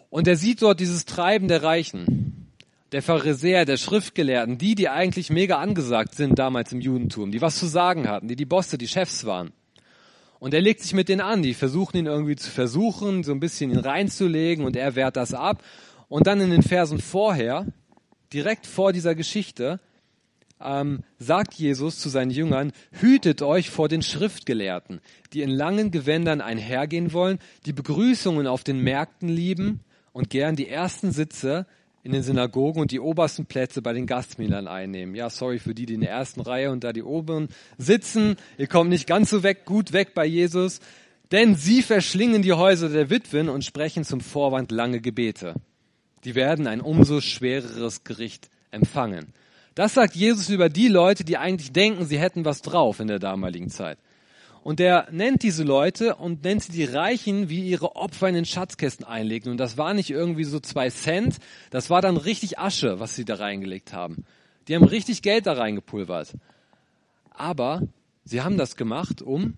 Und 0.08 0.26
er 0.26 0.34
sieht 0.34 0.62
dort 0.62 0.80
dieses 0.80 1.04
Treiben 1.04 1.46
der 1.46 1.62
Reichen, 1.62 2.50
der 2.90 3.02
Pharisäer, 3.02 3.64
der 3.64 3.76
Schriftgelehrten, 3.76 4.58
die, 4.58 4.74
die 4.74 4.88
eigentlich 4.88 5.30
mega 5.30 5.58
angesagt 5.58 6.16
sind 6.16 6.40
damals 6.40 6.72
im 6.72 6.80
Judentum, 6.80 7.30
die 7.30 7.40
was 7.40 7.56
zu 7.56 7.66
sagen 7.66 8.08
hatten, 8.08 8.26
die 8.26 8.34
die 8.34 8.46
Bosse, 8.46 8.76
die 8.76 8.88
Chefs 8.88 9.24
waren. 9.24 9.52
Und 10.40 10.54
er 10.54 10.62
legt 10.62 10.80
sich 10.80 10.94
mit 10.94 11.08
denen 11.08 11.20
an, 11.20 11.42
die 11.42 11.54
versuchen 11.54 11.98
ihn 11.98 12.06
irgendwie 12.06 12.34
zu 12.34 12.50
versuchen, 12.50 13.22
so 13.22 13.32
ein 13.32 13.40
bisschen 13.40 13.70
ihn 13.70 13.78
reinzulegen 13.78 14.64
und 14.64 14.74
er 14.74 14.96
wehrt 14.96 15.16
das 15.16 15.34
ab. 15.34 15.62
Und 16.08 16.26
dann 16.26 16.40
in 16.40 16.50
den 16.50 16.62
Versen 16.62 16.98
vorher, 16.98 17.66
direkt 18.32 18.66
vor 18.66 18.92
dieser 18.92 19.14
Geschichte, 19.14 19.80
ähm, 20.58 21.04
sagt 21.18 21.54
Jesus 21.54 21.98
zu 21.98 22.08
seinen 22.08 22.30
Jüngern, 22.30 22.72
hütet 22.90 23.42
euch 23.42 23.68
vor 23.70 23.88
den 23.88 24.02
Schriftgelehrten, 24.02 25.00
die 25.34 25.42
in 25.42 25.50
langen 25.50 25.90
Gewändern 25.90 26.40
einhergehen 26.40 27.12
wollen, 27.12 27.38
die 27.66 27.74
Begrüßungen 27.74 28.46
auf 28.46 28.64
den 28.64 28.80
Märkten 28.80 29.28
lieben 29.28 29.80
und 30.12 30.30
gern 30.30 30.56
die 30.56 30.68
ersten 30.68 31.12
Sitze 31.12 31.66
in 32.02 32.12
den 32.12 32.22
Synagogen 32.22 32.80
und 32.80 32.90
die 32.90 33.00
obersten 33.00 33.46
Plätze 33.46 33.82
bei 33.82 33.92
den 33.92 34.06
Gastmählern 34.06 34.68
einnehmen. 34.68 35.14
Ja, 35.14 35.28
sorry 35.28 35.58
für 35.58 35.74
die, 35.74 35.86
die 35.86 35.94
in 35.94 36.00
der 36.00 36.10
ersten 36.10 36.40
Reihe 36.40 36.70
und 36.70 36.82
da 36.82 36.92
die 36.92 37.02
oberen 37.02 37.48
sitzen. 37.76 38.36
Ihr 38.56 38.68
kommt 38.68 38.90
nicht 38.90 39.06
ganz 39.06 39.30
so 39.30 39.42
weg, 39.42 39.64
gut 39.64 39.92
weg 39.92 40.14
bei 40.14 40.24
Jesus. 40.24 40.80
Denn 41.30 41.54
sie 41.54 41.82
verschlingen 41.82 42.42
die 42.42 42.54
Häuser 42.54 42.88
der 42.88 43.10
Witwen 43.10 43.48
und 43.48 43.64
sprechen 43.64 44.04
zum 44.04 44.20
Vorwand 44.20 44.72
lange 44.72 45.00
Gebete. 45.00 45.54
Die 46.24 46.34
werden 46.34 46.66
ein 46.66 46.80
umso 46.80 47.20
schwereres 47.20 48.02
Gericht 48.04 48.50
empfangen. 48.70 49.32
Das 49.74 49.94
sagt 49.94 50.16
Jesus 50.16 50.48
über 50.48 50.68
die 50.68 50.88
Leute, 50.88 51.24
die 51.24 51.36
eigentlich 51.36 51.72
denken, 51.72 52.04
sie 52.04 52.18
hätten 52.18 52.44
was 52.44 52.62
drauf 52.62 52.98
in 52.98 53.08
der 53.08 53.18
damaligen 53.18 53.70
Zeit. 53.70 53.98
Und 54.62 54.78
er 54.78 55.08
nennt 55.10 55.42
diese 55.42 55.64
Leute 55.64 56.16
und 56.16 56.44
nennt 56.44 56.62
sie 56.62 56.72
die 56.72 56.84
Reichen, 56.84 57.48
wie 57.48 57.66
ihre 57.68 57.96
Opfer 57.96 58.28
in 58.28 58.34
den 58.34 58.44
Schatzkästen 58.44 59.06
einlegen. 59.06 59.50
Und 59.50 59.56
das 59.56 59.78
war 59.78 59.94
nicht 59.94 60.10
irgendwie 60.10 60.44
so 60.44 60.60
zwei 60.60 60.90
Cent, 60.90 61.38
das 61.70 61.88
war 61.88 62.02
dann 62.02 62.18
richtig 62.18 62.58
Asche, 62.58 63.00
was 63.00 63.16
sie 63.16 63.24
da 63.24 63.36
reingelegt 63.36 63.92
haben. 63.92 64.24
Die 64.68 64.74
haben 64.74 64.84
richtig 64.84 65.22
Geld 65.22 65.46
da 65.46 65.54
reingepulvert. 65.54 66.34
Aber 67.30 67.82
sie 68.24 68.42
haben 68.42 68.58
das 68.58 68.76
gemacht, 68.76 69.22
um 69.22 69.54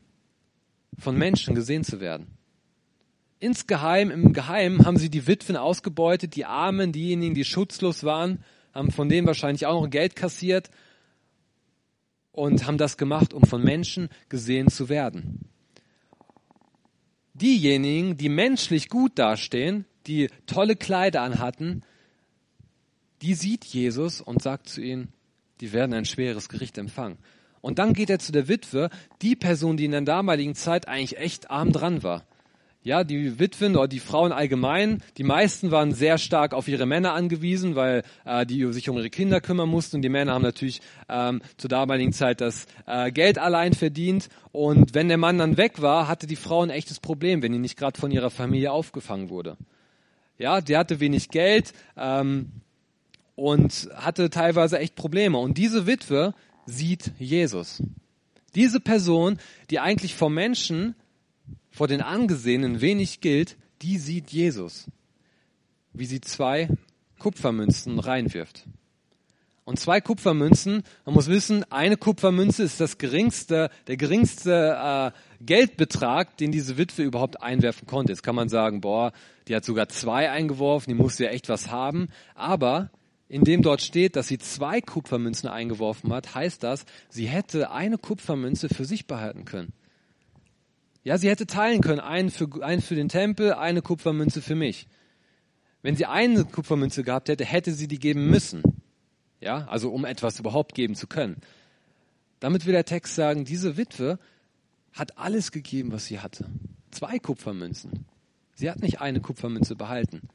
von 0.98 1.16
Menschen 1.16 1.54
gesehen 1.54 1.82
zu 1.82 2.00
werden. 2.00 2.38
Insgeheim, 3.40 4.12
im 4.12 4.32
Geheimen 4.32 4.86
haben 4.86 4.98
sie 4.98 5.10
die 5.10 5.26
Witwen 5.26 5.56
ausgebeutet, 5.56 6.36
die 6.36 6.44
Armen, 6.44 6.92
diejenigen, 6.92 7.34
die 7.34 7.44
schutzlos 7.44 8.04
waren, 8.04 8.44
haben 8.72 8.92
von 8.92 9.08
denen 9.08 9.26
wahrscheinlich 9.26 9.66
auch 9.66 9.82
noch 9.82 9.90
Geld 9.90 10.14
kassiert 10.14 10.70
und 12.32 12.66
haben 12.66 12.78
das 12.78 12.96
gemacht, 12.96 13.32
um 13.32 13.44
von 13.44 13.62
Menschen 13.62 14.08
gesehen 14.28 14.68
zu 14.68 14.88
werden. 14.88 15.48
Diejenigen, 17.34 18.16
die 18.16 18.28
menschlich 18.28 18.88
gut 18.88 19.18
dastehen, 19.18 19.84
die 20.06 20.28
tolle 20.46 20.76
Kleider 20.76 21.22
anhatten, 21.22 21.82
die 23.22 23.34
sieht 23.34 23.64
Jesus 23.64 24.20
und 24.20 24.42
sagt 24.42 24.68
zu 24.68 24.80
ihnen, 24.80 25.12
die 25.60 25.72
werden 25.72 25.94
ein 25.94 26.04
schweres 26.04 26.48
Gericht 26.48 26.76
empfangen. 26.76 27.18
Und 27.60 27.78
dann 27.78 27.94
geht 27.94 28.10
er 28.10 28.18
zu 28.18 28.32
der 28.32 28.48
Witwe, 28.48 28.90
die 29.22 29.36
Person, 29.36 29.76
die 29.76 29.84
in 29.84 29.92
der 29.92 30.00
damaligen 30.00 30.56
Zeit 30.56 30.88
eigentlich 30.88 31.18
echt 31.18 31.50
arm 31.50 31.72
dran 31.72 32.02
war. 32.02 32.26
Ja, 32.84 33.04
die 33.04 33.38
Witwen 33.38 33.76
oder 33.76 33.86
die 33.86 34.00
Frauen 34.00 34.32
allgemein, 34.32 35.04
die 35.16 35.22
meisten 35.22 35.70
waren 35.70 35.92
sehr 35.92 36.18
stark 36.18 36.52
auf 36.52 36.66
ihre 36.66 36.84
Männer 36.84 37.12
angewiesen, 37.12 37.76
weil 37.76 38.02
äh, 38.24 38.44
die 38.44 38.72
sich 38.72 38.88
um 38.88 38.96
ihre 38.96 39.08
Kinder 39.08 39.40
kümmern 39.40 39.68
mussten. 39.68 39.96
Und 39.96 40.02
die 40.02 40.08
Männer 40.08 40.32
haben 40.34 40.42
natürlich 40.42 40.80
ähm, 41.08 41.42
zur 41.58 41.70
damaligen 41.70 42.12
Zeit 42.12 42.40
das 42.40 42.66
äh, 42.86 43.12
Geld 43.12 43.38
allein 43.38 43.72
verdient. 43.72 44.28
Und 44.50 44.94
wenn 44.94 45.06
der 45.06 45.16
Mann 45.16 45.38
dann 45.38 45.56
weg 45.56 45.80
war, 45.80 46.08
hatte 46.08 46.26
die 46.26 46.34
Frau 46.34 46.62
ein 46.62 46.70
echtes 46.70 46.98
Problem, 46.98 47.40
wenn 47.40 47.52
die 47.52 47.58
nicht 47.58 47.76
gerade 47.76 48.00
von 48.00 48.10
ihrer 48.10 48.30
Familie 48.30 48.72
aufgefangen 48.72 49.30
wurde. 49.30 49.56
Ja, 50.38 50.60
die 50.60 50.76
hatte 50.76 50.98
wenig 50.98 51.28
Geld 51.28 51.72
ähm, 51.96 52.50
und 53.36 53.90
hatte 53.94 54.28
teilweise 54.28 54.80
echt 54.80 54.96
Probleme. 54.96 55.38
Und 55.38 55.56
diese 55.56 55.86
Witwe 55.86 56.34
sieht 56.66 57.12
Jesus. 57.20 57.80
Diese 58.56 58.80
Person, 58.80 59.38
die 59.70 59.78
eigentlich 59.78 60.16
vom 60.16 60.34
Menschen 60.34 60.96
vor 61.72 61.88
den 61.88 62.02
Angesehenen 62.02 62.80
wenig 62.80 63.20
gilt, 63.20 63.56
die 63.80 63.98
sieht 63.98 64.30
Jesus, 64.30 64.86
wie 65.92 66.06
sie 66.06 66.20
zwei 66.20 66.68
Kupfermünzen 67.18 67.98
reinwirft. 67.98 68.66
Und 69.64 69.78
zwei 69.78 70.00
Kupfermünzen, 70.00 70.82
man 71.04 71.14
muss 71.14 71.28
wissen, 71.28 71.64
eine 71.70 71.96
Kupfermünze 71.96 72.64
ist 72.64 72.80
das 72.80 72.98
geringste, 72.98 73.70
der 73.86 73.96
geringste 73.96 75.12
äh, 75.14 75.44
Geldbetrag, 75.44 76.36
den 76.36 76.50
diese 76.50 76.78
Witwe 76.78 77.02
überhaupt 77.02 77.42
einwerfen 77.42 77.86
konnte. 77.86 78.12
Jetzt 78.12 78.22
kann 78.22 78.34
man 78.34 78.48
sagen, 78.48 78.80
boah, 78.80 79.12
die 79.46 79.54
hat 79.54 79.64
sogar 79.64 79.88
zwei 79.88 80.30
eingeworfen, 80.30 80.92
die 80.92 81.00
musste 81.00 81.24
ja 81.24 81.30
echt 81.30 81.48
was 81.48 81.70
haben. 81.70 82.08
Aber 82.34 82.90
indem 83.28 83.62
dort 83.62 83.82
steht, 83.82 84.16
dass 84.16 84.26
sie 84.26 84.38
zwei 84.38 84.80
Kupfermünzen 84.80 85.48
eingeworfen 85.48 86.12
hat, 86.12 86.34
heißt 86.34 86.62
das, 86.64 86.84
sie 87.08 87.26
hätte 87.26 87.70
eine 87.70 87.98
Kupfermünze 87.98 88.68
für 88.68 88.84
sich 88.84 89.06
behalten 89.06 89.44
können. 89.44 89.72
Ja, 91.04 91.18
sie 91.18 91.28
hätte 91.28 91.46
teilen 91.46 91.80
können, 91.80 92.00
einen 92.00 92.30
für, 92.30 92.48
einen 92.62 92.80
für 92.80 92.94
den 92.94 93.08
Tempel, 93.08 93.54
eine 93.54 93.82
Kupfermünze 93.82 94.40
für 94.40 94.54
mich. 94.54 94.86
Wenn 95.82 95.96
sie 95.96 96.06
eine 96.06 96.44
Kupfermünze 96.44 97.02
gehabt 97.02 97.28
hätte, 97.28 97.44
hätte 97.44 97.72
sie 97.72 97.88
die 97.88 97.98
geben 97.98 98.30
müssen. 98.30 98.62
Ja, 99.40 99.66
also 99.66 99.90
um 99.90 100.04
etwas 100.04 100.38
überhaupt 100.38 100.74
geben 100.74 100.94
zu 100.94 101.08
können. 101.08 101.38
Damit 102.38 102.66
will 102.66 102.72
der 102.72 102.84
Text 102.84 103.16
sagen, 103.16 103.44
diese 103.44 103.76
Witwe 103.76 104.18
hat 104.92 105.18
alles 105.18 105.50
gegeben, 105.50 105.90
was 105.90 106.06
sie 106.06 106.20
hatte. 106.20 106.46
Zwei 106.92 107.18
Kupfermünzen. 107.18 108.06
Sie 108.54 108.70
hat 108.70 108.80
nicht 108.80 109.00
eine 109.00 109.20
Kupfermünze 109.20 109.74
behalten. 109.74 110.28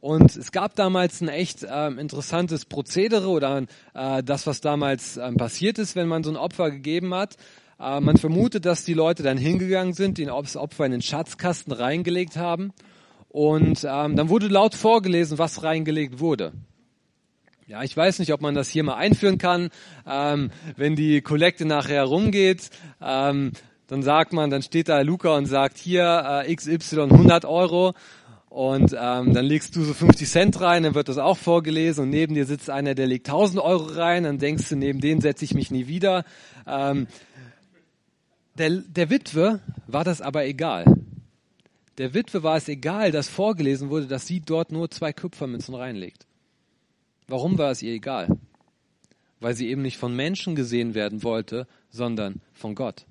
Und 0.00 0.36
es 0.36 0.52
gab 0.52 0.76
damals 0.76 1.22
ein 1.22 1.28
echt 1.28 1.66
ähm, 1.68 1.98
interessantes 1.98 2.66
Prozedere 2.66 3.28
oder 3.28 3.64
äh, 3.94 4.22
das, 4.22 4.46
was 4.46 4.60
damals 4.60 5.16
ähm, 5.16 5.36
passiert 5.36 5.78
ist, 5.78 5.96
wenn 5.96 6.08
man 6.08 6.22
so 6.22 6.30
ein 6.30 6.36
Opfer 6.36 6.70
gegeben 6.70 7.14
hat. 7.14 7.36
Äh, 7.78 8.00
man 8.00 8.16
vermutet, 8.16 8.64
dass 8.64 8.84
die 8.84 8.94
Leute 8.94 9.22
dann 9.22 9.38
hingegangen 9.38 9.94
sind, 9.94 10.18
die 10.18 10.26
das 10.26 10.56
Opfer 10.56 10.86
in 10.86 10.92
den 10.92 11.02
Schatzkasten 11.02 11.72
reingelegt 11.72 12.36
haben. 12.36 12.72
Und 13.28 13.84
ähm, 13.84 14.16
dann 14.16 14.28
wurde 14.28 14.48
laut 14.48 14.74
vorgelesen, 14.74 15.38
was 15.38 15.62
reingelegt 15.62 16.20
wurde. 16.20 16.52
Ja, 17.66 17.82
ich 17.82 17.96
weiß 17.96 18.18
nicht, 18.18 18.32
ob 18.32 18.42
man 18.42 18.54
das 18.54 18.68
hier 18.68 18.84
mal 18.84 18.96
einführen 18.96 19.38
kann. 19.38 19.70
Ähm, 20.06 20.50
wenn 20.76 20.96
die 20.96 21.22
Kollekte 21.22 21.64
nachher 21.64 22.04
rumgeht, 22.04 22.70
ähm, 23.02 23.52
dann 23.86 24.02
sagt 24.02 24.32
man, 24.32 24.50
dann 24.50 24.62
steht 24.62 24.88
da 24.88 25.00
Luca 25.00 25.36
und 25.36 25.46
sagt 25.46 25.78
hier 25.78 26.44
äh, 26.46 26.54
XY 26.54 27.02
100 27.02 27.44
Euro 27.44 27.94
und 28.54 28.92
ähm, 28.92 29.34
dann 29.34 29.44
legst 29.46 29.74
du 29.74 29.82
so 29.82 29.94
50 29.94 30.28
Cent 30.28 30.60
rein, 30.60 30.84
dann 30.84 30.94
wird 30.94 31.08
das 31.08 31.18
auch 31.18 31.36
vorgelesen 31.36 32.04
und 32.04 32.10
neben 32.10 32.34
dir 32.34 32.46
sitzt 32.46 32.70
einer, 32.70 32.94
der 32.94 33.08
legt 33.08 33.28
1000 33.28 33.60
Euro 33.60 33.84
rein, 33.84 34.22
dann 34.22 34.38
denkst 34.38 34.68
du, 34.68 34.76
neben 34.76 35.00
den 35.00 35.20
setze 35.20 35.44
ich 35.44 35.54
mich 35.54 35.70
nie 35.70 35.88
wieder. 35.88 36.24
Ähm, 36.66 37.08
der, 38.54 38.70
der 38.70 39.10
Witwe 39.10 39.60
war 39.86 40.04
das 40.04 40.20
aber 40.20 40.46
egal. 40.46 40.84
Der 41.98 42.14
Witwe 42.14 42.42
war 42.42 42.56
es 42.56 42.68
egal, 42.68 43.12
dass 43.12 43.28
vorgelesen 43.28 43.90
wurde, 43.90 44.06
dass 44.06 44.26
sie 44.26 44.40
dort 44.40 44.72
nur 44.72 44.90
zwei 44.90 45.12
Kupfermünzen 45.12 45.74
reinlegt. 45.74 46.26
Warum 47.28 47.56
war 47.58 47.70
es 47.70 47.82
ihr 47.82 47.92
egal? 47.92 48.36
Weil 49.40 49.54
sie 49.54 49.68
eben 49.68 49.82
nicht 49.82 49.96
von 49.96 50.14
Menschen 50.14 50.54
gesehen 50.54 50.94
werden 50.94 51.22
wollte, 51.22 51.66
sondern 51.90 52.40
von 52.52 52.74
Gott. 52.74 53.06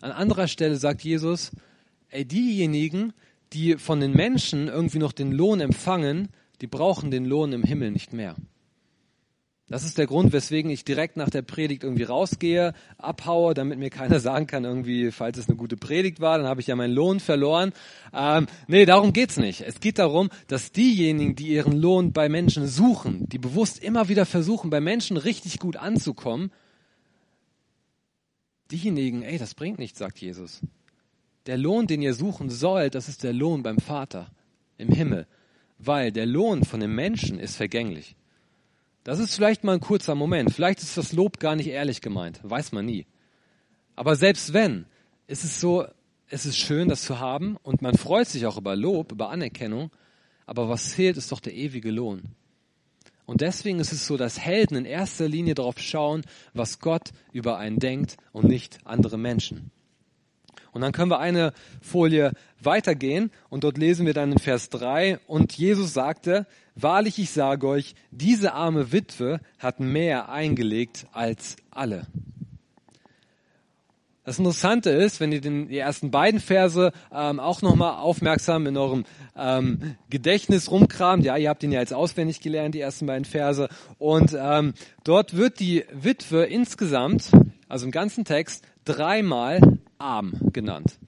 An 0.00 0.12
anderer 0.12 0.48
Stelle 0.48 0.76
sagt 0.76 1.02
Jesus, 1.02 1.50
ey, 2.10 2.24
diejenigen, 2.24 3.12
die 3.52 3.76
von 3.76 4.00
den 4.00 4.12
Menschen 4.12 4.68
irgendwie 4.68 4.98
noch 4.98 5.12
den 5.12 5.32
Lohn 5.32 5.60
empfangen, 5.60 6.28
die 6.60 6.66
brauchen 6.66 7.10
den 7.10 7.24
Lohn 7.24 7.52
im 7.52 7.64
Himmel 7.64 7.90
nicht 7.90 8.12
mehr. 8.12 8.36
Das 9.68 9.84
ist 9.84 9.96
der 9.96 10.06
Grund, 10.06 10.32
weswegen 10.32 10.70
ich 10.70 10.84
direkt 10.84 11.16
nach 11.16 11.30
der 11.30 11.42
Predigt 11.42 11.84
irgendwie 11.84 12.02
rausgehe, 12.02 12.74
abhaue, 12.98 13.54
damit 13.54 13.78
mir 13.78 13.90
keiner 13.90 14.20
sagen 14.20 14.46
kann, 14.46 14.64
irgendwie, 14.64 15.10
falls 15.10 15.38
es 15.38 15.48
eine 15.48 15.56
gute 15.56 15.76
Predigt 15.76 16.20
war, 16.20 16.36
dann 16.36 16.46
habe 16.46 16.60
ich 16.60 16.66
ja 16.66 16.76
meinen 16.76 16.92
Lohn 16.92 17.20
verloren. 17.20 17.72
Ähm, 18.12 18.46
nee, 18.66 18.84
darum 18.84 19.12
geht's 19.12 19.36
nicht. 19.36 19.62
Es 19.62 19.80
geht 19.80 19.98
darum, 19.98 20.30
dass 20.48 20.72
diejenigen, 20.72 21.36
die 21.36 21.48
ihren 21.48 21.72
Lohn 21.72 22.12
bei 22.12 22.28
Menschen 22.28 22.66
suchen, 22.66 23.28
die 23.28 23.38
bewusst 23.38 23.82
immer 23.82 24.08
wieder 24.08 24.26
versuchen, 24.26 24.68
bei 24.68 24.80
Menschen 24.80 25.16
richtig 25.16 25.58
gut 25.58 25.76
anzukommen, 25.76 26.50
diejenigen, 28.70 29.22
ey, 29.22 29.38
das 29.38 29.54
bringt 29.54 29.78
nichts, 29.78 29.98
sagt 29.98 30.18
Jesus. 30.18 30.60
Der 31.46 31.58
Lohn, 31.58 31.86
den 31.86 32.02
ihr 32.02 32.14
suchen 32.14 32.50
sollt, 32.50 32.94
das 32.94 33.08
ist 33.08 33.22
der 33.22 33.32
Lohn 33.32 33.62
beim 33.62 33.78
Vater 33.78 34.30
im 34.78 34.90
Himmel, 34.90 35.26
weil 35.78 36.12
der 36.12 36.26
Lohn 36.26 36.64
von 36.64 36.80
dem 36.80 36.94
Menschen 36.94 37.38
ist 37.38 37.56
vergänglich. 37.56 38.16
Das 39.04 39.18
ist 39.18 39.34
vielleicht 39.34 39.64
mal 39.64 39.74
ein 39.74 39.80
kurzer 39.80 40.14
Moment. 40.14 40.52
Vielleicht 40.52 40.80
ist 40.80 40.96
das 40.96 41.12
Lob 41.12 41.40
gar 41.40 41.56
nicht 41.56 41.68
ehrlich 41.68 42.00
gemeint. 42.00 42.40
Weiß 42.42 42.72
man 42.72 42.86
nie. 42.86 43.06
Aber 43.96 44.16
selbst 44.16 44.52
wenn, 44.52 44.86
ist 45.26 45.44
es 45.44 45.60
so, 45.60 45.86
es 46.28 46.46
ist 46.46 46.56
schön, 46.56 46.88
das 46.88 47.02
zu 47.02 47.18
haben 47.18 47.56
und 47.62 47.82
man 47.82 47.96
freut 47.96 48.28
sich 48.28 48.46
auch 48.46 48.56
über 48.56 48.76
Lob, 48.76 49.12
über 49.12 49.30
Anerkennung. 49.30 49.90
Aber 50.46 50.68
was 50.68 50.90
zählt, 50.90 51.16
ist 51.16 51.32
doch 51.32 51.40
der 51.40 51.54
ewige 51.54 51.90
Lohn. 51.90 52.22
Und 53.26 53.40
deswegen 53.40 53.78
ist 53.78 53.92
es 53.92 54.06
so, 54.06 54.16
dass 54.16 54.38
Helden 54.38 54.76
in 54.76 54.84
erster 54.84 55.28
Linie 55.28 55.54
darauf 55.54 55.78
schauen, 55.78 56.22
was 56.54 56.80
Gott 56.80 57.10
über 57.32 57.58
einen 57.58 57.78
denkt 57.78 58.16
und 58.32 58.46
nicht 58.46 58.78
andere 58.84 59.18
Menschen. 59.18 59.70
Und 60.72 60.80
dann 60.80 60.92
können 60.92 61.10
wir 61.10 61.18
eine 61.18 61.52
Folie 61.80 62.32
weitergehen 62.60 63.30
und 63.50 63.64
dort 63.64 63.76
lesen 63.78 64.06
wir 64.06 64.14
dann 64.14 64.32
in 64.32 64.38
Vers 64.38 64.70
3 64.70 65.18
und 65.26 65.52
Jesus 65.52 65.92
sagte, 65.92 66.46
wahrlich 66.74 67.18
ich 67.18 67.30
sage 67.30 67.66
euch, 67.66 67.94
diese 68.10 68.54
arme 68.54 68.92
Witwe 68.92 69.40
hat 69.58 69.80
mehr 69.80 70.28
eingelegt 70.28 71.06
als 71.12 71.56
alle. 71.70 72.06
Das 74.24 74.38
Interessante 74.38 74.90
ist, 74.90 75.18
wenn 75.18 75.32
ihr 75.32 75.40
den, 75.40 75.66
die 75.66 75.78
ersten 75.78 76.12
beiden 76.12 76.38
Verse 76.38 76.92
ähm, 77.12 77.40
auch 77.40 77.60
nochmal 77.60 77.98
aufmerksam 77.98 78.66
in 78.68 78.76
eurem 78.76 79.04
ähm, 79.36 79.96
Gedächtnis 80.10 80.70
rumkramt, 80.70 81.24
ja, 81.24 81.36
ihr 81.36 81.48
habt 81.48 81.64
ihn 81.64 81.72
ja 81.72 81.80
jetzt 81.80 81.92
auswendig 81.92 82.40
gelernt, 82.40 82.76
die 82.76 82.80
ersten 82.80 83.06
beiden 83.06 83.24
Verse, 83.24 83.68
und 83.98 84.36
ähm, 84.38 84.74
dort 85.02 85.36
wird 85.36 85.58
die 85.58 85.84
Witwe 85.92 86.44
insgesamt, 86.44 87.32
also 87.68 87.84
im 87.84 87.90
ganzen 87.90 88.24
Text, 88.24 88.64
dreimal 88.84 89.60
arm 89.98 90.34
genannt. 90.52 90.98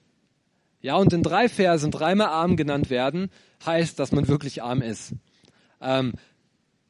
Ja, 0.80 0.96
und 0.96 1.12
in 1.12 1.22
drei 1.22 1.48
Versen 1.48 1.92
dreimal 1.92 2.28
arm 2.28 2.56
genannt 2.56 2.90
werden, 2.90 3.30
heißt, 3.64 3.96
dass 3.98 4.10
man 4.10 4.26
wirklich 4.26 4.62
arm 4.62 4.82
ist. 4.82 5.12
Ähm, 5.80 6.12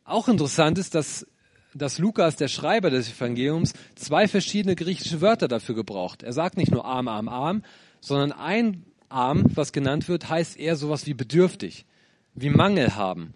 auch 0.05 0.29
interessant 0.29 0.79
ist, 0.79 0.95
dass, 0.95 1.27
dass 1.75 1.99
Lukas, 1.99 2.37
der 2.37 2.49
Schreiber 2.49 2.91
des 2.91 3.11
Evangeliums, 3.11 3.73
zwei 3.95 4.29
verschiedene 4.29 4.77
griechische 4.77 5.21
Wörter 5.21 5.49
dafür 5.49 5.75
gebraucht. 5.75 6.23
Er 6.23 6.33
sagt 6.33 6.57
nicht 6.57 6.71
nur 6.71 6.85
arm, 6.85 7.09
arm, 7.09 7.29
arm, 7.29 7.63
sondern 8.01 8.33
ein 8.33 8.85
arm, 9.09 9.45
was 9.55 9.73
genannt 9.73 10.09
wird, 10.09 10.29
heißt 10.29 10.59
eher 10.59 10.77
sowas 10.77 11.07
wie 11.07 11.15
bedürftig, 11.15 11.87
wie 12.35 12.51
Mangel 12.51 12.97
haben. 12.97 13.35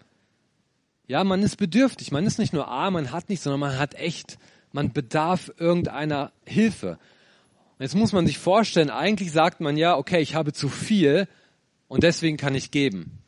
Ja, 1.07 1.23
man 1.23 1.41
ist 1.41 1.55
bedürftig, 1.55 2.11
man 2.11 2.25
ist 2.27 2.37
nicht 2.37 2.53
nur 2.53 2.67
arm, 2.67 2.93
man 2.93 3.11
hat 3.11 3.29
nichts, 3.29 3.43
sondern 3.43 3.59
man 3.59 3.79
hat 3.79 3.95
echt, 3.95 4.37
man 4.71 4.93
bedarf 4.93 5.51
irgendeiner 5.57 6.31
Hilfe. 6.45 6.99
Jetzt 7.79 7.95
muss 7.95 8.11
man 8.11 8.27
sich 8.27 8.37
vorstellen, 8.37 8.89
eigentlich 8.89 9.31
sagt 9.31 9.61
man 9.61 9.77
ja, 9.77 9.95
okay, 9.95 10.19
ich 10.19 10.35
habe 10.35 10.53
zu 10.53 10.69
viel 10.69 11.27
und 11.87 12.03
deswegen 12.03 12.37
kann 12.37 12.53
ich 12.53 12.71
geben. 12.71 13.18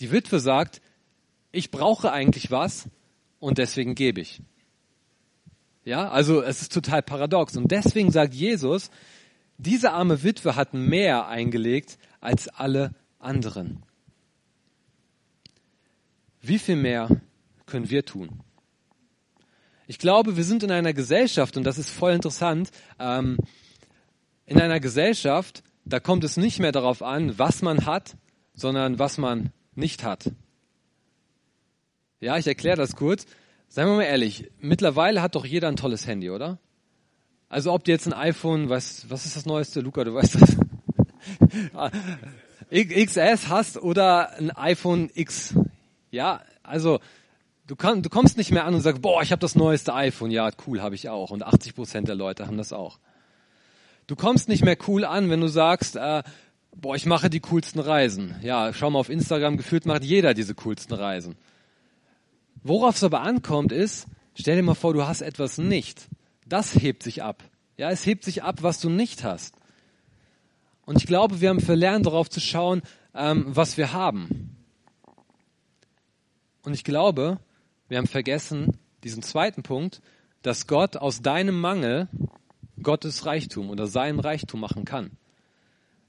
Die 0.00 0.12
Witwe 0.12 0.40
sagt, 0.40 0.80
ich 1.52 1.70
brauche 1.70 2.12
eigentlich 2.12 2.50
was 2.50 2.88
und 3.38 3.58
deswegen 3.58 3.94
gebe 3.94 4.20
ich. 4.20 4.42
Ja, 5.84 6.08
also 6.08 6.42
es 6.42 6.62
ist 6.62 6.72
total 6.72 7.02
paradox. 7.02 7.56
Und 7.56 7.70
deswegen 7.70 8.10
sagt 8.10 8.34
Jesus, 8.34 8.90
diese 9.56 9.92
arme 9.92 10.22
Witwe 10.22 10.56
hat 10.56 10.74
mehr 10.74 11.28
eingelegt 11.28 11.98
als 12.20 12.48
alle 12.48 12.94
anderen. 13.18 13.84
Wie 16.40 16.58
viel 16.58 16.76
mehr 16.76 17.20
können 17.66 17.88
wir 17.88 18.04
tun? 18.04 18.40
Ich 19.86 19.98
glaube, 19.98 20.36
wir 20.36 20.44
sind 20.44 20.64
in 20.64 20.72
einer 20.72 20.92
Gesellschaft, 20.92 21.56
und 21.56 21.64
das 21.64 21.78
ist 21.78 21.90
voll 21.90 22.12
interessant, 22.12 22.70
ähm, 22.98 23.38
in 24.44 24.60
einer 24.60 24.80
Gesellschaft, 24.80 25.62
da 25.84 26.00
kommt 26.00 26.24
es 26.24 26.36
nicht 26.36 26.58
mehr 26.58 26.72
darauf 26.72 27.02
an, 27.02 27.38
was 27.38 27.62
man 27.62 27.86
hat, 27.86 28.16
sondern 28.54 28.98
was 28.98 29.18
man 29.18 29.52
nicht 29.76 30.04
hat. 30.04 30.30
Ja, 32.20 32.36
ich 32.38 32.46
erkläre 32.46 32.76
das 32.76 32.96
kurz. 32.96 33.26
Seien 33.68 33.86
wir 33.88 33.96
mal 33.96 34.02
ehrlich, 34.02 34.50
mittlerweile 34.58 35.22
hat 35.22 35.34
doch 35.34 35.44
jeder 35.44 35.68
ein 35.68 35.76
tolles 35.76 36.06
Handy, 36.06 36.30
oder? 36.30 36.58
Also 37.48 37.72
ob 37.72 37.84
du 37.84 37.92
jetzt 37.92 38.06
ein 38.06 38.12
iPhone, 38.12 38.68
was, 38.68 39.08
was 39.10 39.26
ist 39.26 39.36
das 39.36 39.46
neueste, 39.46 39.80
Luca, 39.80 40.04
du 40.04 40.14
weißt 40.14 40.36
das, 40.40 40.56
XS 42.70 43.48
hast 43.48 43.78
oder 43.78 44.32
ein 44.36 44.50
iPhone 44.50 45.10
X. 45.14 45.54
Ja, 46.10 46.42
also 46.62 47.00
Du, 47.66 47.74
kann, 47.74 48.02
du 48.02 48.08
kommst 48.08 48.36
nicht 48.36 48.52
mehr 48.52 48.64
an 48.64 48.74
und 48.74 48.80
sagst, 48.80 49.02
boah, 49.02 49.22
ich 49.22 49.32
habe 49.32 49.40
das 49.40 49.56
neueste 49.56 49.92
iPhone. 49.92 50.30
Ja, 50.30 50.50
cool, 50.66 50.80
habe 50.82 50.94
ich 50.94 51.08
auch. 51.08 51.30
Und 51.30 51.42
80 51.42 51.74
Prozent 51.74 52.08
der 52.08 52.14
Leute 52.14 52.46
haben 52.46 52.56
das 52.56 52.72
auch. 52.72 53.00
Du 54.06 54.14
kommst 54.14 54.48
nicht 54.48 54.64
mehr 54.64 54.76
cool 54.86 55.04
an, 55.04 55.30
wenn 55.30 55.40
du 55.40 55.48
sagst, 55.48 55.96
äh, 55.96 56.22
boah, 56.80 56.94
ich 56.94 57.06
mache 57.06 57.30
die 57.30 57.40
coolsten 57.40 57.80
Reisen. 57.80 58.36
Ja, 58.42 58.72
schau 58.72 58.90
mal 58.90 58.98
auf 58.98 59.08
Instagram, 59.08 59.56
gefühlt 59.56 59.86
macht 59.86 60.04
jeder 60.04 60.34
diese 60.34 60.54
coolsten 60.54 60.94
Reisen. 60.94 61.36
Worauf 62.62 62.96
es 62.96 63.04
aber 63.04 63.22
ankommt 63.22 63.72
ist, 63.72 64.06
stell 64.34 64.56
dir 64.56 64.62
mal 64.62 64.74
vor, 64.74 64.92
du 64.92 65.06
hast 65.06 65.22
etwas 65.22 65.58
nicht. 65.58 66.08
Das 66.46 66.74
hebt 66.74 67.02
sich 67.02 67.22
ab. 67.22 67.42
Ja, 67.76 67.90
es 67.90 68.06
hebt 68.06 68.24
sich 68.24 68.42
ab, 68.42 68.62
was 68.62 68.80
du 68.80 68.88
nicht 68.88 69.24
hast. 69.24 69.54
Und 70.84 70.96
ich 70.96 71.06
glaube, 71.06 71.40
wir 71.40 71.48
haben 71.48 71.60
verlernt, 71.60 72.06
darauf 72.06 72.30
zu 72.30 72.40
schauen, 72.40 72.82
ähm, 73.14 73.44
was 73.48 73.76
wir 73.76 73.92
haben. 73.92 74.56
Und 76.62 76.74
ich 76.74 76.84
glaube, 76.84 77.38
wir 77.88 77.98
haben 77.98 78.06
vergessen, 78.06 78.78
diesen 79.04 79.22
zweiten 79.22 79.62
Punkt, 79.62 80.00
dass 80.42 80.66
Gott 80.66 80.96
aus 80.96 81.22
deinem 81.22 81.60
Mangel 81.60 82.08
Gottes 82.82 83.26
Reichtum 83.26 83.70
oder 83.70 83.86
seinen 83.86 84.20
Reichtum 84.20 84.60
machen 84.60 84.84
kann. 84.84 85.10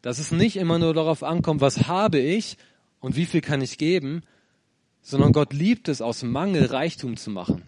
Dass 0.01 0.19
es 0.19 0.31
nicht 0.31 0.57
immer 0.57 0.79
nur 0.79 0.93
darauf 0.93 1.23
ankommt, 1.23 1.61
was 1.61 1.87
habe 1.87 2.19
ich 2.19 2.57
und 2.99 3.15
wie 3.15 3.25
viel 3.25 3.41
kann 3.41 3.61
ich 3.61 3.77
geben, 3.77 4.23
sondern 5.01 5.31
Gott 5.31 5.53
liebt 5.53 5.87
es, 5.87 6.01
aus 6.01 6.23
Mangel 6.23 6.65
Reichtum 6.65 7.17
zu 7.17 7.29
machen. 7.29 7.63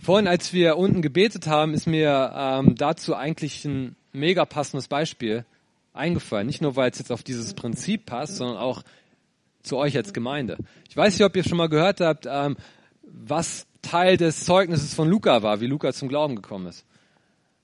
Vorhin, 0.00 0.28
als 0.28 0.52
wir 0.52 0.76
unten 0.76 1.02
gebetet 1.02 1.46
haben, 1.48 1.74
ist 1.74 1.86
mir 1.86 2.32
ähm, 2.34 2.76
dazu 2.76 3.16
eigentlich 3.16 3.64
ein 3.64 3.96
mega 4.12 4.44
passendes 4.44 4.86
Beispiel 4.86 5.44
eingefallen. 5.92 6.46
Nicht 6.46 6.62
nur, 6.62 6.76
weil 6.76 6.90
es 6.90 6.98
jetzt 6.98 7.10
auf 7.10 7.22
dieses 7.22 7.54
Prinzip 7.54 8.06
passt, 8.06 8.36
sondern 8.36 8.56
auch 8.56 8.82
zu 9.62 9.76
euch 9.76 9.96
als 9.96 10.12
Gemeinde. 10.12 10.58
Ich 10.88 10.96
weiß 10.96 11.14
nicht, 11.14 11.24
ob 11.24 11.34
ihr 11.36 11.44
schon 11.44 11.58
mal 11.58 11.68
gehört 11.68 12.00
habt, 12.00 12.26
ähm, 12.30 12.56
was 13.02 13.66
Teil 13.82 14.16
des 14.16 14.44
Zeugnisses 14.44 14.94
von 14.94 15.08
Luca 15.08 15.42
war, 15.42 15.60
wie 15.60 15.66
Luca 15.66 15.92
zum 15.92 16.08
Glauben 16.08 16.36
gekommen 16.36 16.66
ist. 16.66 16.84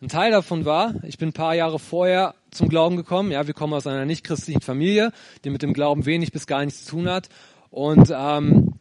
Ein 0.05 0.11
Teil 0.11 0.33
davon 0.33 0.67
war, 0.67 0.97
ich 1.05 1.17
bin 1.17 1.31
ein 1.31 1.33
paar 1.33 1.55
Jahre 1.55 1.79
vorher 1.79 2.35
zum 2.51 2.69
Glauben 2.69 2.97
gekommen. 2.97 3.31
Ja, 3.31 3.47
wir 3.47 3.55
kommen 3.55 3.73
aus 3.73 3.87
einer 3.87 4.05
nicht-christlichen 4.05 4.61
Familie, 4.61 5.13
die 5.45 5.49
mit 5.49 5.63
dem 5.63 5.73
Glauben 5.73 6.05
wenig 6.05 6.31
bis 6.31 6.47
gar 6.47 6.63
nichts 6.63 6.85
zu 6.85 6.91
tun 6.91 7.09
hat. 7.09 7.31
Und 7.71 8.13
ähm, 8.15 8.75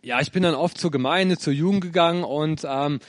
ja, 0.00 0.20
ich 0.20 0.30
bin 0.30 0.44
dann 0.44 0.54
oft 0.54 0.78
zur 0.78 0.92
Gemeinde, 0.92 1.38
zur 1.38 1.52
Jugend 1.52 1.80
gegangen 1.80 2.22
und 2.22 2.64
ähm, 2.64 3.00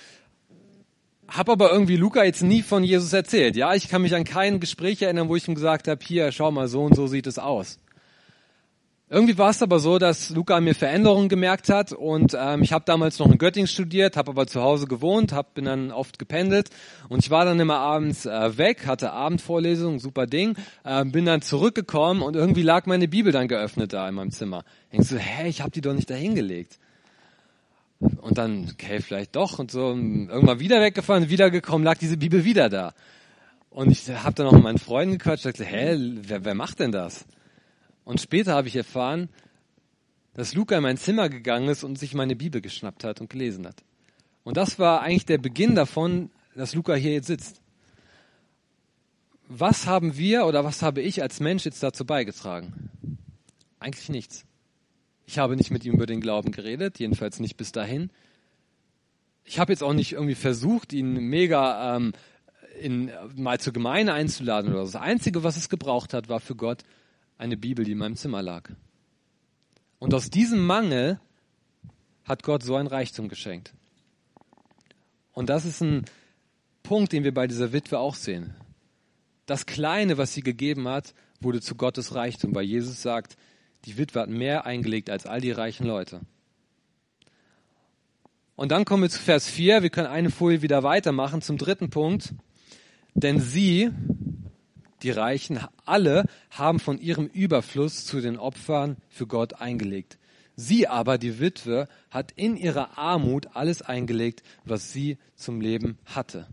habe 1.28 1.52
aber 1.52 1.72
irgendwie 1.72 1.98
Luca 1.98 2.24
jetzt 2.24 2.42
nie 2.42 2.64
von 2.64 2.84
Jesus 2.84 3.14
erzählt. 3.14 3.56
Ja, 3.56 3.76
ich 3.76 3.90
kann 3.90 4.02
mich 4.02 4.16
an 4.16 4.24
kein 4.24 4.60
Gespräch 4.60 5.00
erinnern, 5.04 5.30
wo 5.30 5.36
ich 5.36 5.48
ihm 5.48 5.54
gesagt 5.54 5.88
habe, 5.88 6.04
hier, 6.04 6.32
schau 6.32 6.50
mal, 6.50 6.68
so 6.68 6.82
und 6.82 6.96
so 6.96 7.06
sieht 7.06 7.28
es 7.28 7.38
aus. 7.38 7.78
Irgendwie 9.12 9.40
war 9.40 9.50
es 9.50 9.64
aber 9.64 9.80
so, 9.80 9.98
dass 9.98 10.30
Luca 10.30 10.58
an 10.58 10.66
mir 10.66 10.76
Veränderungen 10.76 11.30
gemerkt 11.30 11.70
hat 11.70 11.92
und 11.92 12.38
ähm, 12.40 12.62
ich 12.62 12.74
habe 12.74 12.86
damals 12.86 13.18
noch 13.18 13.26
in 13.32 13.40
Göttingen 13.40 13.68
studiert, 13.68 14.16
habe 14.16 14.30
aber 14.30 14.46
zu 14.46 14.62
Hause 14.62 14.86
gewohnt, 14.86 15.34
hab, 15.34 15.56
bin 15.56 15.66
dann 15.66 15.92
oft 15.92 16.20
gependelt 16.20 16.70
und 17.08 17.24
ich 17.24 17.32
war 17.32 17.44
dann 17.44 17.60
immer 17.60 17.80
abends 17.80 18.28
äh, 18.28 18.58
weg, 18.60 18.86
hatte 18.86 19.12
Abendvorlesungen, 19.12 19.98
super 20.00 20.28
Ding, 20.28 20.56
äh, 20.84 21.04
bin 21.06 21.26
dann 21.26 21.42
zurückgekommen 21.42 22.22
und 22.22 22.36
irgendwie 22.36 22.62
lag 22.62 22.86
meine 22.86 23.08
Bibel 23.08 23.32
dann 23.32 23.48
geöffnet 23.48 23.94
da 23.94 24.08
in 24.08 24.14
meinem 24.14 24.30
Zimmer. 24.30 24.64
Denkst 24.94 25.10
so, 25.10 25.18
hä, 25.18 25.48
ich 25.50 25.62
habe 25.62 25.72
die 25.72 25.82
doch 25.82 25.94
nicht 25.94 26.12
da 26.12 26.14
hingelegt. 26.14 26.78
Und 28.00 28.38
dann, 28.38 28.70
okay, 28.72 29.02
vielleicht 29.02 29.36
doch 29.36 29.58
und 29.58 29.72
so, 29.72 29.90
irgendwann 29.90 30.60
wieder 30.60 30.82
weggefahren, 30.82 31.30
wiedergekommen, 31.30 31.84
lag 31.84 31.98
diese 31.98 32.18
Bibel 32.18 32.46
wieder 32.46 32.70
da. 32.70 32.94
Und 33.72 33.92
ich 33.92 34.08
habe 34.08 34.36
dann 34.36 34.46
auch 34.46 34.52
mit 34.52 34.64
meinen 34.64 34.78
Freunden 34.78 35.18
gequatscht, 35.18 35.48
dachte, 35.48 35.66
hä, 35.66 35.98
wer, 36.22 36.46
wer 36.46 36.54
macht 36.54 36.80
denn 36.80 36.92
das? 36.92 37.26
Und 38.10 38.20
später 38.20 38.56
habe 38.56 38.68
ich 38.68 38.76
erfahren, 38.76 39.30
dass 40.34 40.56
Luca 40.56 40.76
in 40.76 40.82
mein 40.82 40.98
Zimmer 40.98 41.30
gegangen 41.30 41.70
ist 41.70 41.84
und 41.84 42.00
sich 42.00 42.16
meine 42.16 42.36
Bibel 42.36 42.60
geschnappt 42.60 43.04
hat 43.04 43.22
und 43.22 43.30
gelesen 43.30 43.68
hat. 43.68 43.84
Und 44.44 44.58
das 44.58 44.80
war 44.80 45.04
eigentlich 45.04 45.28
der 45.28 45.38
Beginn 45.38 45.76
davon, 45.76 46.32
dass 46.56 46.74
Luca 46.74 46.96
hier 46.96 47.12
jetzt 47.12 47.28
sitzt. 47.28 47.62
Was 49.48 49.86
haben 49.86 50.18
wir 50.18 50.48
oder 50.48 50.64
was 50.64 50.82
habe 50.82 51.02
ich 51.04 51.22
als 51.22 51.40
Mensch 51.40 51.66
jetzt 51.66 51.84
dazu 51.84 52.04
beigetragen? 52.04 52.90
Eigentlich 53.80 54.10
nichts. 54.10 54.44
Ich 55.28 55.38
habe 55.38 55.56
nicht 55.56 55.70
mit 55.70 55.86
ihm 55.86 55.94
über 55.94 56.08
den 56.08 56.20
Glauben 56.20 56.52
geredet, 56.52 56.98
jedenfalls 56.98 57.40
nicht 57.40 57.58
bis 57.58 57.72
dahin. 57.72 58.10
Ich 59.44 59.60
habe 59.60 59.72
jetzt 59.72 59.84
auch 59.84 59.94
nicht 59.94 60.14
irgendwie 60.14 60.34
versucht, 60.34 60.94
ihn 60.94 61.14
mega 61.14 61.96
ähm, 61.96 62.14
in, 62.82 63.12
mal 63.36 63.60
zur 63.60 63.74
Gemeinde 63.74 64.14
einzuladen 64.14 64.72
oder 64.74 64.88
so. 64.88 64.94
Das 64.94 65.02
Einzige, 65.04 65.44
was 65.44 65.58
es 65.58 65.70
gebraucht 65.70 66.16
hat, 66.16 66.28
war 66.28 66.40
für 66.40 66.56
Gott, 66.56 66.84
eine 67.40 67.58
Bibel, 67.58 67.84
die 67.84 67.94
in 67.94 67.98
meinem 67.98 68.16
Zimmer 68.16 68.44
lag. 68.44 68.70
Und 69.98 70.14
aus 70.14 70.30
diesem 70.30 70.66
Mangel 70.66 71.20
hat 72.26 72.44
Gott 72.44 72.62
so 72.62 72.76
ein 72.76 72.86
Reichtum 72.86 73.28
geschenkt. 73.28 73.74
Und 75.34 75.50
das 75.50 75.66
ist 75.66 75.82
ein 75.82 76.06
Punkt, 76.84 77.12
den 77.14 77.24
wir 77.24 77.34
bei 77.34 77.48
dieser 77.48 77.74
Witwe 77.74 77.98
auch 77.98 78.16
sehen. 78.16 78.54
Das 79.46 79.66
Kleine, 79.66 80.18
was 80.18 80.34
sie 80.34 80.42
gegeben 80.42 80.88
hat, 80.88 81.16
wurde 81.40 81.62
zu 81.62 81.76
Gottes 81.76 82.14
Reichtum, 82.14 82.54
weil 82.54 82.66
Jesus 82.66 83.02
sagt, 83.02 83.36
die 83.86 83.98
Witwe 83.98 84.20
hat 84.20 84.30
mehr 84.30 84.66
eingelegt 84.66 85.10
als 85.10 85.26
all 85.26 85.42
die 85.42 85.52
reichen 85.52 85.88
Leute. 85.88 86.22
Und 88.56 88.72
dann 88.74 88.84
kommen 88.84 89.04
wir 89.04 89.10
zu 89.10 89.22
Vers 89.22 89.48
4. 89.48 89.82
Wir 89.82 89.90
können 89.90 90.08
eine 90.08 90.30
Folie 90.30 90.62
wieder 90.62 90.84
weitermachen 90.84 91.42
zum 91.42 91.58
dritten 91.58 91.90
Punkt. 91.90 92.34
Denn 93.14 93.40
sie, 93.40 93.92
die 95.04 95.12
Reichen, 95.12 95.60
alle 95.86 96.26
haben 96.52 96.80
von 96.80 97.00
ihrem 97.00 97.28
Überfluss 97.28 98.06
zu 98.06 98.22
den 98.22 98.38
Opfern 98.38 98.98
für 99.10 99.28
Gott 99.28 99.62
eingelegt. 99.62 100.18
Sie 100.56 100.88
aber, 100.88 101.18
die 101.18 101.40
Witwe, 101.40 101.88
hat 102.12 102.34
in 102.36 102.58
ihrer 102.58 102.98
Armut 102.98 103.48
alles 103.54 103.82
eingelegt, 103.82 104.44
was 104.66 104.92
sie 104.92 105.18
zum 105.36 105.62
Leben 105.62 105.98
hatte. 106.06 106.48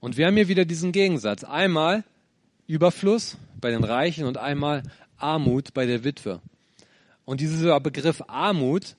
Und 0.00 0.16
wir 0.16 0.26
haben 0.26 0.36
hier 0.36 0.48
wieder 0.48 0.64
diesen 0.64 0.92
Gegensatz. 0.92 1.44
Einmal 1.44 2.04
Überfluss 2.66 3.36
bei 3.60 3.70
den 3.70 3.84
Reichen 3.84 4.26
und 4.26 4.36
einmal 4.36 4.82
Armut 5.16 5.74
bei 5.74 5.86
der 5.86 6.02
Witwe. 6.02 6.40
Und 7.24 7.40
dieser 7.40 7.78
Begriff 7.80 8.22
Armut 8.26 8.96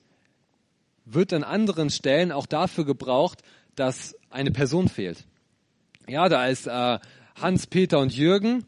wird 1.04 1.32
an 1.32 1.44
anderen 1.44 1.90
Stellen 1.90 2.32
auch 2.32 2.46
dafür 2.46 2.84
gebraucht, 2.84 3.42
dass 3.74 4.16
eine 4.30 4.50
Person 4.50 4.88
fehlt. 4.88 5.24
Ja, 6.06 6.28
da 6.28 6.46
ist 6.46 6.66
äh, 6.66 6.98
Hans, 7.40 7.66
Peter 7.66 7.98
und 8.00 8.16
Jürgen, 8.16 8.64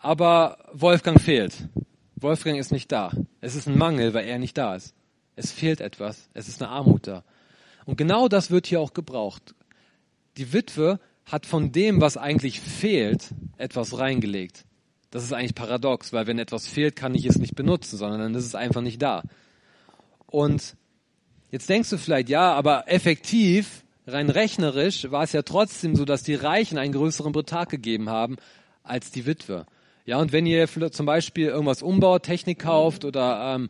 aber 0.00 0.58
Wolfgang 0.72 1.20
fehlt. 1.20 1.68
Wolfgang 2.16 2.58
ist 2.58 2.72
nicht 2.72 2.90
da. 2.90 3.12
Es 3.40 3.54
ist 3.54 3.68
ein 3.68 3.78
Mangel, 3.78 4.12
weil 4.14 4.26
er 4.26 4.38
nicht 4.38 4.58
da 4.58 4.74
ist. 4.74 4.94
Es 5.36 5.52
fehlt 5.52 5.80
etwas. 5.80 6.28
Es 6.34 6.48
ist 6.48 6.60
eine 6.60 6.70
Armut 6.70 7.06
da. 7.06 7.22
Und 7.84 7.96
genau 7.96 8.28
das 8.28 8.50
wird 8.50 8.66
hier 8.66 8.80
auch 8.80 8.92
gebraucht. 8.92 9.54
Die 10.36 10.52
Witwe 10.52 11.00
hat 11.24 11.46
von 11.46 11.72
dem, 11.72 12.00
was 12.00 12.16
eigentlich 12.16 12.60
fehlt, 12.60 13.28
etwas 13.56 13.98
reingelegt. 13.98 14.64
Das 15.10 15.24
ist 15.24 15.32
eigentlich 15.32 15.54
paradox, 15.54 16.12
weil 16.12 16.26
wenn 16.26 16.38
etwas 16.38 16.66
fehlt, 16.66 16.96
kann 16.96 17.14
ich 17.14 17.26
es 17.26 17.38
nicht 17.38 17.54
benutzen, 17.54 17.96
sondern 17.96 18.20
dann 18.20 18.34
ist 18.34 18.46
es 18.46 18.54
einfach 18.54 18.80
nicht 18.80 19.02
da. 19.02 19.22
Und 20.26 20.76
jetzt 21.50 21.68
denkst 21.68 21.90
du 21.90 21.98
vielleicht, 21.98 22.28
ja, 22.28 22.52
aber 22.52 22.84
effektiv, 22.86 23.84
rein 24.06 24.30
rechnerisch, 24.30 25.10
war 25.10 25.24
es 25.24 25.32
ja 25.32 25.42
trotzdem 25.42 25.96
so, 25.96 26.04
dass 26.04 26.22
die 26.22 26.34
Reichen 26.34 26.78
einen 26.78 26.92
größeren 26.92 27.32
Betrag 27.32 27.68
gegeben 27.68 28.08
haben 28.08 28.36
als 28.82 29.10
die 29.10 29.26
Witwe. 29.26 29.66
Ja, 30.10 30.18
und 30.18 30.32
wenn 30.32 30.44
ihr 30.44 30.66
zum 30.66 31.06
Beispiel 31.06 31.46
irgendwas 31.46 31.84
umbaut, 31.84 32.24
Technik 32.24 32.58
kauft 32.58 33.04
oder 33.04 33.54
ähm, 33.54 33.68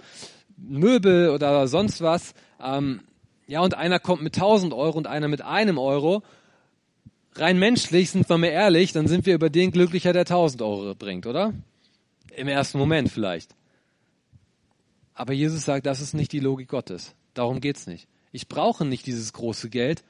Möbel 0.57 1.29
oder 1.29 1.69
sonst 1.69 2.01
was, 2.01 2.33
ähm, 2.65 3.03
ja, 3.47 3.61
und 3.61 3.75
einer 3.75 3.99
kommt 3.99 4.23
mit 4.23 4.37
1000 4.37 4.73
Euro 4.73 4.97
und 4.97 5.07
einer 5.07 5.29
mit 5.29 5.43
einem 5.43 5.77
Euro, 5.77 6.23
rein 7.35 7.59
menschlich, 7.59 8.11
sind 8.11 8.27
wir 8.27 8.39
mal 8.39 8.47
ehrlich, 8.47 8.93
dann 8.93 9.07
sind 9.07 9.27
wir 9.27 9.35
über 9.35 9.51
den 9.51 9.71
glücklicher, 9.71 10.15
der 10.15 10.23
1000 10.23 10.63
Euro 10.63 10.95
bringt, 10.95 11.27
oder? 11.27 11.53
Im 12.35 12.49
ersten 12.49 12.79
Moment 12.79 13.11
vielleicht. 13.11 13.55
Aber 15.13 15.35
Jesus 15.35 15.67
sagt, 15.67 15.85
das 15.85 16.01
ist 16.01 16.15
nicht 16.15 16.33
die 16.33 16.41
Logik 16.41 16.69
Gottes. 16.69 17.15
Darum 17.35 17.61
geht's 17.61 17.87
nicht. 17.87 18.09
Ich 18.33 18.49
brauche 18.49 18.87
nicht 18.87 19.05
dieses 19.05 19.35
große 19.35 19.69
Geld. 19.69 20.05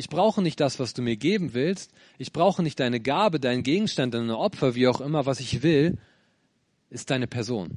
Ich 0.00 0.08
brauche 0.08 0.40
nicht 0.40 0.60
das, 0.60 0.78
was 0.78 0.94
du 0.94 1.02
mir 1.02 1.18
geben 1.18 1.52
willst. 1.52 1.92
Ich 2.16 2.32
brauche 2.32 2.62
nicht 2.62 2.80
deine 2.80 3.00
Gabe, 3.00 3.38
deinen 3.38 3.62
Gegenstand, 3.62 4.14
deine 4.14 4.38
Opfer, 4.38 4.74
wie 4.74 4.88
auch 4.88 5.02
immer. 5.02 5.26
Was 5.26 5.40
ich 5.40 5.62
will, 5.62 5.98
ist 6.88 7.10
deine 7.10 7.26
Person. 7.26 7.76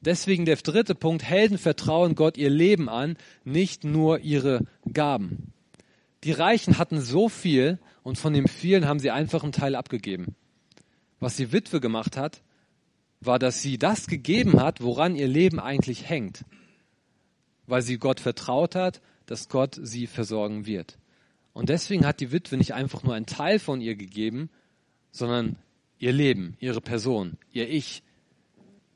Deswegen 0.00 0.46
der 0.46 0.56
dritte 0.56 0.94
Punkt, 0.94 1.22
Helden 1.22 1.58
vertrauen 1.58 2.14
Gott 2.14 2.38
ihr 2.38 2.48
Leben 2.48 2.88
an, 2.88 3.18
nicht 3.44 3.84
nur 3.84 4.20
ihre 4.20 4.64
Gaben. 4.90 5.52
Die 6.24 6.32
Reichen 6.32 6.78
hatten 6.78 7.02
so 7.02 7.28
viel 7.28 7.78
und 8.02 8.16
von 8.16 8.32
dem 8.32 8.48
vielen 8.48 8.88
haben 8.88 9.00
sie 9.00 9.10
einfach 9.10 9.42
einen 9.42 9.52
Teil 9.52 9.74
abgegeben. 9.74 10.34
Was 11.18 11.36
die 11.36 11.52
Witwe 11.52 11.80
gemacht 11.80 12.16
hat, 12.16 12.40
war, 13.20 13.38
dass 13.38 13.60
sie 13.60 13.76
das 13.76 14.06
gegeben 14.06 14.62
hat, 14.62 14.80
woran 14.80 15.14
ihr 15.14 15.28
Leben 15.28 15.60
eigentlich 15.60 16.08
hängt. 16.08 16.46
Weil 17.66 17.82
sie 17.82 17.98
Gott 17.98 18.18
vertraut 18.18 18.74
hat, 18.74 19.02
dass 19.30 19.48
Gott 19.48 19.78
sie 19.80 20.08
versorgen 20.08 20.66
wird. 20.66 20.98
Und 21.52 21.68
deswegen 21.68 22.04
hat 22.04 22.18
die 22.18 22.32
Witwe 22.32 22.56
nicht 22.56 22.74
einfach 22.74 23.04
nur 23.04 23.14
einen 23.14 23.26
Teil 23.26 23.60
von 23.60 23.80
ihr 23.80 23.94
gegeben, 23.94 24.50
sondern 25.12 25.54
ihr 26.00 26.12
Leben, 26.12 26.56
ihre 26.58 26.80
Person, 26.80 27.38
ihr 27.52 27.68
Ich, 27.70 28.02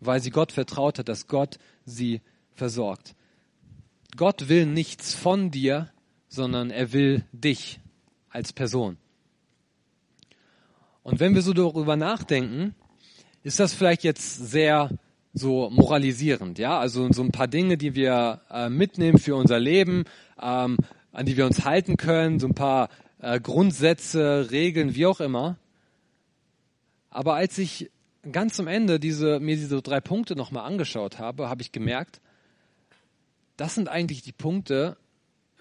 weil 0.01 0.21
sie 0.21 0.31
Gott 0.31 0.51
vertraut 0.51 0.99
hat, 0.99 1.09
dass 1.09 1.29
Gott 1.29 1.61
sie 1.85 2.21
versorgt. 2.53 3.15
Gott 4.17 4.49
will 4.49 4.67
nichts 4.67 5.15
von 5.15 5.53
dir, 5.53 5.93
sondern 6.27 6.73
er 6.73 6.93
will 6.93 7.25
dich 7.31 7.79
als 8.29 8.53
Person. 8.53 8.97
Und 11.05 11.21
wenn 11.21 11.37
wir 11.37 11.43
so 11.43 11.53
darüber 11.53 11.95
nachdenken, 11.95 12.75
ist 13.45 13.61
das 13.61 13.73
vielleicht 13.73 14.03
jetzt 14.03 14.51
sehr 14.51 14.91
so 15.35 15.69
moralisierend, 15.69 16.59
ja, 16.59 16.79
also 16.79 17.11
so 17.13 17.23
ein 17.23 17.33
paar 17.33 17.49
Dinge, 17.49 17.77
die 17.77 17.95
wir 17.97 18.41
äh, 18.51 18.69
mitnehmen 18.69 19.19
für 19.19 19.35
unser 19.35 19.59
Leben, 19.59 20.05
ähm, 20.41 20.79
an 21.13 21.27
die 21.27 21.37
wir 21.37 21.45
uns 21.45 21.65
halten 21.65 21.97
können, 21.97 22.39
so 22.39 22.47
ein 22.47 22.55
paar 22.55 22.89
äh, 23.19 23.41
Grundsätze, 23.41 24.51
Regeln, 24.53 24.95
wie 24.95 25.07
auch 25.07 25.21
immer. 25.21 25.59
Aber 27.11 27.35
als 27.35 27.59
ich 27.59 27.91
ganz 28.31 28.59
am 28.61 28.69
Ende 28.69 29.01
diese, 29.01 29.41
mir 29.41 29.57
diese 29.57 29.83
drei 29.83 30.01
Punkte 30.01 30.37
nochmal 30.37 30.67
angeschaut 30.67 31.19
habe, 31.19 31.49
habe 31.49 31.63
ich 31.63 31.73
gemerkt, 31.73 32.21
das 33.57 33.75
sind 33.75 33.89
eigentlich 33.89 34.23
die 34.23 34.33
Punkte, 34.33 34.97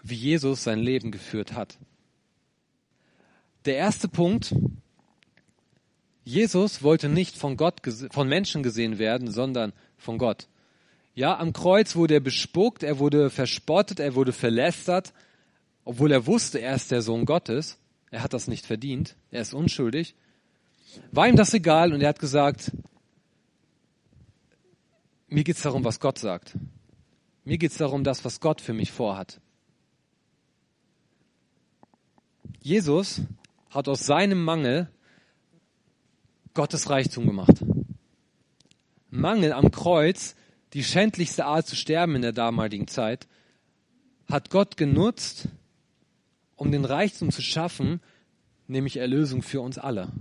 wie 0.03 0.15
Jesus 0.15 0.63
sein 0.63 0.79
Leben 0.79 1.11
geführt 1.11 1.53
hat. 1.53 1.77
Der 3.65 3.77
erste 3.77 4.07
Punkt, 4.07 4.53
Jesus 6.23 6.83
wollte 6.83 7.09
nicht 7.09 7.37
von 7.37 7.57
Gott, 7.57 7.81
von 8.11 8.29
Menschen 8.29 8.63
gesehen 8.63 8.97
werden, 8.97 9.29
sondern 9.29 9.73
von 9.97 10.17
Gott. 10.17 10.47
Ja, 11.15 11.37
am 11.37 11.53
Kreuz 11.53 11.95
wurde 11.95 12.15
er 12.15 12.19
bespuckt, 12.21 12.81
er 12.81 12.97
wurde 12.99 13.29
verspottet, 13.29 13.99
er 13.99 14.15
wurde 14.15 14.33
verlästert, 14.33 15.13
obwohl 15.85 16.11
er 16.11 16.25
wusste, 16.25 16.59
er 16.59 16.75
ist 16.75 16.91
der 16.91 17.01
Sohn 17.01 17.25
Gottes. 17.25 17.77
Er 18.09 18.23
hat 18.23 18.33
das 18.33 18.47
nicht 18.47 18.65
verdient, 18.65 19.15
er 19.31 19.41
ist 19.41 19.53
unschuldig. 19.53 20.15
War 21.11 21.27
ihm 21.27 21.35
das 21.35 21.53
egal 21.53 21.93
und 21.93 22.01
er 22.01 22.09
hat 22.09 22.19
gesagt, 22.19 22.71
mir 25.27 25.43
geht's 25.43 25.63
darum, 25.63 25.83
was 25.83 25.99
Gott 25.99 26.19
sagt. 26.19 26.55
Mir 27.43 27.57
geht's 27.57 27.77
darum, 27.77 28.03
das, 28.03 28.23
was 28.23 28.39
Gott 28.39 28.61
für 28.61 28.73
mich 28.73 28.91
vorhat. 28.91 29.41
Jesus 32.61 33.21
hat 33.71 33.89
aus 33.89 34.05
seinem 34.05 34.43
Mangel 34.43 34.89
Gottes 36.53 36.89
Reichtum 36.89 37.25
gemacht. 37.25 37.63
Mangel 39.09 39.53
am 39.53 39.71
Kreuz, 39.71 40.35
die 40.73 40.83
schändlichste 40.83 41.45
Art 41.45 41.67
zu 41.67 41.75
sterben 41.75 42.15
in 42.15 42.21
der 42.21 42.31
damaligen 42.31 42.87
Zeit, 42.87 43.27
hat 44.27 44.49
Gott 44.49 44.77
genutzt, 44.77 45.47
um 46.55 46.71
den 46.71 46.85
Reichtum 46.85 47.31
zu 47.31 47.41
schaffen, 47.41 48.01
nämlich 48.67 48.97
Erlösung 48.97 49.41
für 49.41 49.61
uns 49.61 49.77
alle. 49.77 50.11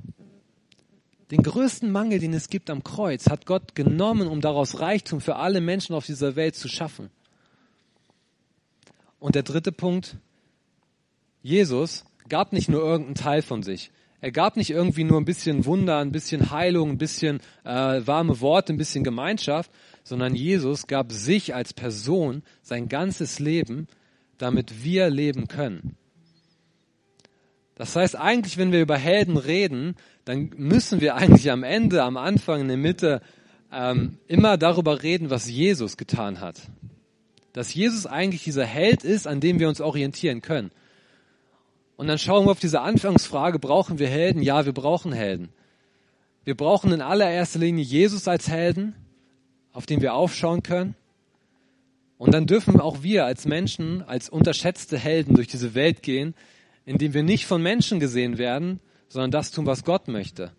Den 1.30 1.42
größten 1.42 1.90
Mangel, 1.90 2.18
den 2.18 2.34
es 2.34 2.48
gibt 2.48 2.68
am 2.68 2.84
Kreuz, 2.84 3.30
hat 3.30 3.46
Gott 3.46 3.74
genommen, 3.74 4.28
um 4.28 4.42
daraus 4.42 4.80
Reichtum 4.80 5.22
für 5.22 5.36
alle 5.36 5.62
Menschen 5.62 5.94
auf 5.94 6.04
dieser 6.04 6.36
Welt 6.36 6.56
zu 6.56 6.68
schaffen. 6.68 7.10
Und 9.18 9.34
der 9.34 9.42
dritte 9.42 9.72
Punkt, 9.72 10.16
Jesus 11.42 12.04
gab 12.28 12.52
nicht 12.52 12.68
nur 12.68 12.82
irgendeinen 12.82 13.14
Teil 13.14 13.40
von 13.40 13.62
sich. 13.62 13.90
Er 14.22 14.30
gab 14.30 14.56
nicht 14.56 14.70
irgendwie 14.70 15.02
nur 15.02 15.20
ein 15.20 15.24
bisschen 15.24 15.66
Wunder, 15.66 15.98
ein 15.98 16.12
bisschen 16.12 16.52
Heilung, 16.52 16.90
ein 16.90 16.98
bisschen 16.98 17.40
äh, 17.64 18.00
warme 18.06 18.40
Worte, 18.40 18.72
ein 18.72 18.76
bisschen 18.76 19.02
Gemeinschaft, 19.02 19.68
sondern 20.04 20.36
Jesus 20.36 20.86
gab 20.86 21.10
sich 21.10 21.56
als 21.56 21.74
Person 21.74 22.44
sein 22.62 22.88
ganzes 22.88 23.40
Leben, 23.40 23.88
damit 24.38 24.84
wir 24.84 25.10
leben 25.10 25.48
können. 25.48 25.96
Das 27.74 27.96
heißt, 27.96 28.14
eigentlich, 28.14 28.58
wenn 28.58 28.70
wir 28.70 28.80
über 28.80 28.96
Helden 28.96 29.36
reden, 29.36 29.96
dann 30.24 30.52
müssen 30.56 31.00
wir 31.00 31.16
eigentlich 31.16 31.50
am 31.50 31.64
Ende, 31.64 32.04
am 32.04 32.16
Anfang, 32.16 32.60
in 32.60 32.68
der 32.68 32.76
Mitte 32.76 33.22
ähm, 33.72 34.18
immer 34.28 34.56
darüber 34.56 35.02
reden, 35.02 35.30
was 35.30 35.50
Jesus 35.50 35.96
getan 35.96 36.40
hat. 36.40 36.60
Dass 37.54 37.74
Jesus 37.74 38.06
eigentlich 38.06 38.44
dieser 38.44 38.66
Held 38.66 39.02
ist, 39.02 39.26
an 39.26 39.40
dem 39.40 39.58
wir 39.58 39.68
uns 39.68 39.80
orientieren 39.80 40.42
können. 40.42 40.70
Und 41.96 42.08
dann 42.08 42.18
schauen 42.18 42.46
wir 42.46 42.50
auf 42.50 42.60
diese 42.60 42.80
Anfangsfrage, 42.80 43.58
brauchen 43.58 43.98
wir 43.98 44.08
Helden? 44.08 44.42
Ja, 44.42 44.64
wir 44.64 44.72
brauchen 44.72 45.12
Helden. 45.12 45.50
Wir 46.44 46.56
brauchen 46.56 46.92
in 46.92 47.00
allererster 47.00 47.60
Linie 47.60 47.84
Jesus 47.84 48.26
als 48.26 48.48
Helden, 48.48 48.94
auf 49.72 49.86
den 49.86 50.00
wir 50.00 50.14
aufschauen 50.14 50.62
können. 50.62 50.96
Und 52.18 52.34
dann 52.34 52.46
dürfen 52.46 52.80
auch 52.80 53.02
wir 53.02 53.26
als 53.26 53.46
Menschen, 53.46 54.02
als 54.02 54.28
unterschätzte 54.28 54.98
Helden 54.98 55.34
durch 55.34 55.48
diese 55.48 55.74
Welt 55.74 56.02
gehen, 56.02 56.34
indem 56.84 57.14
wir 57.14 57.22
nicht 57.22 57.46
von 57.46 57.62
Menschen 57.62 58.00
gesehen 58.00 58.38
werden, 58.38 58.80
sondern 59.08 59.30
das 59.30 59.50
tun, 59.50 59.66
was 59.66 59.84
Gott 59.84 60.08
möchte. 60.08 60.52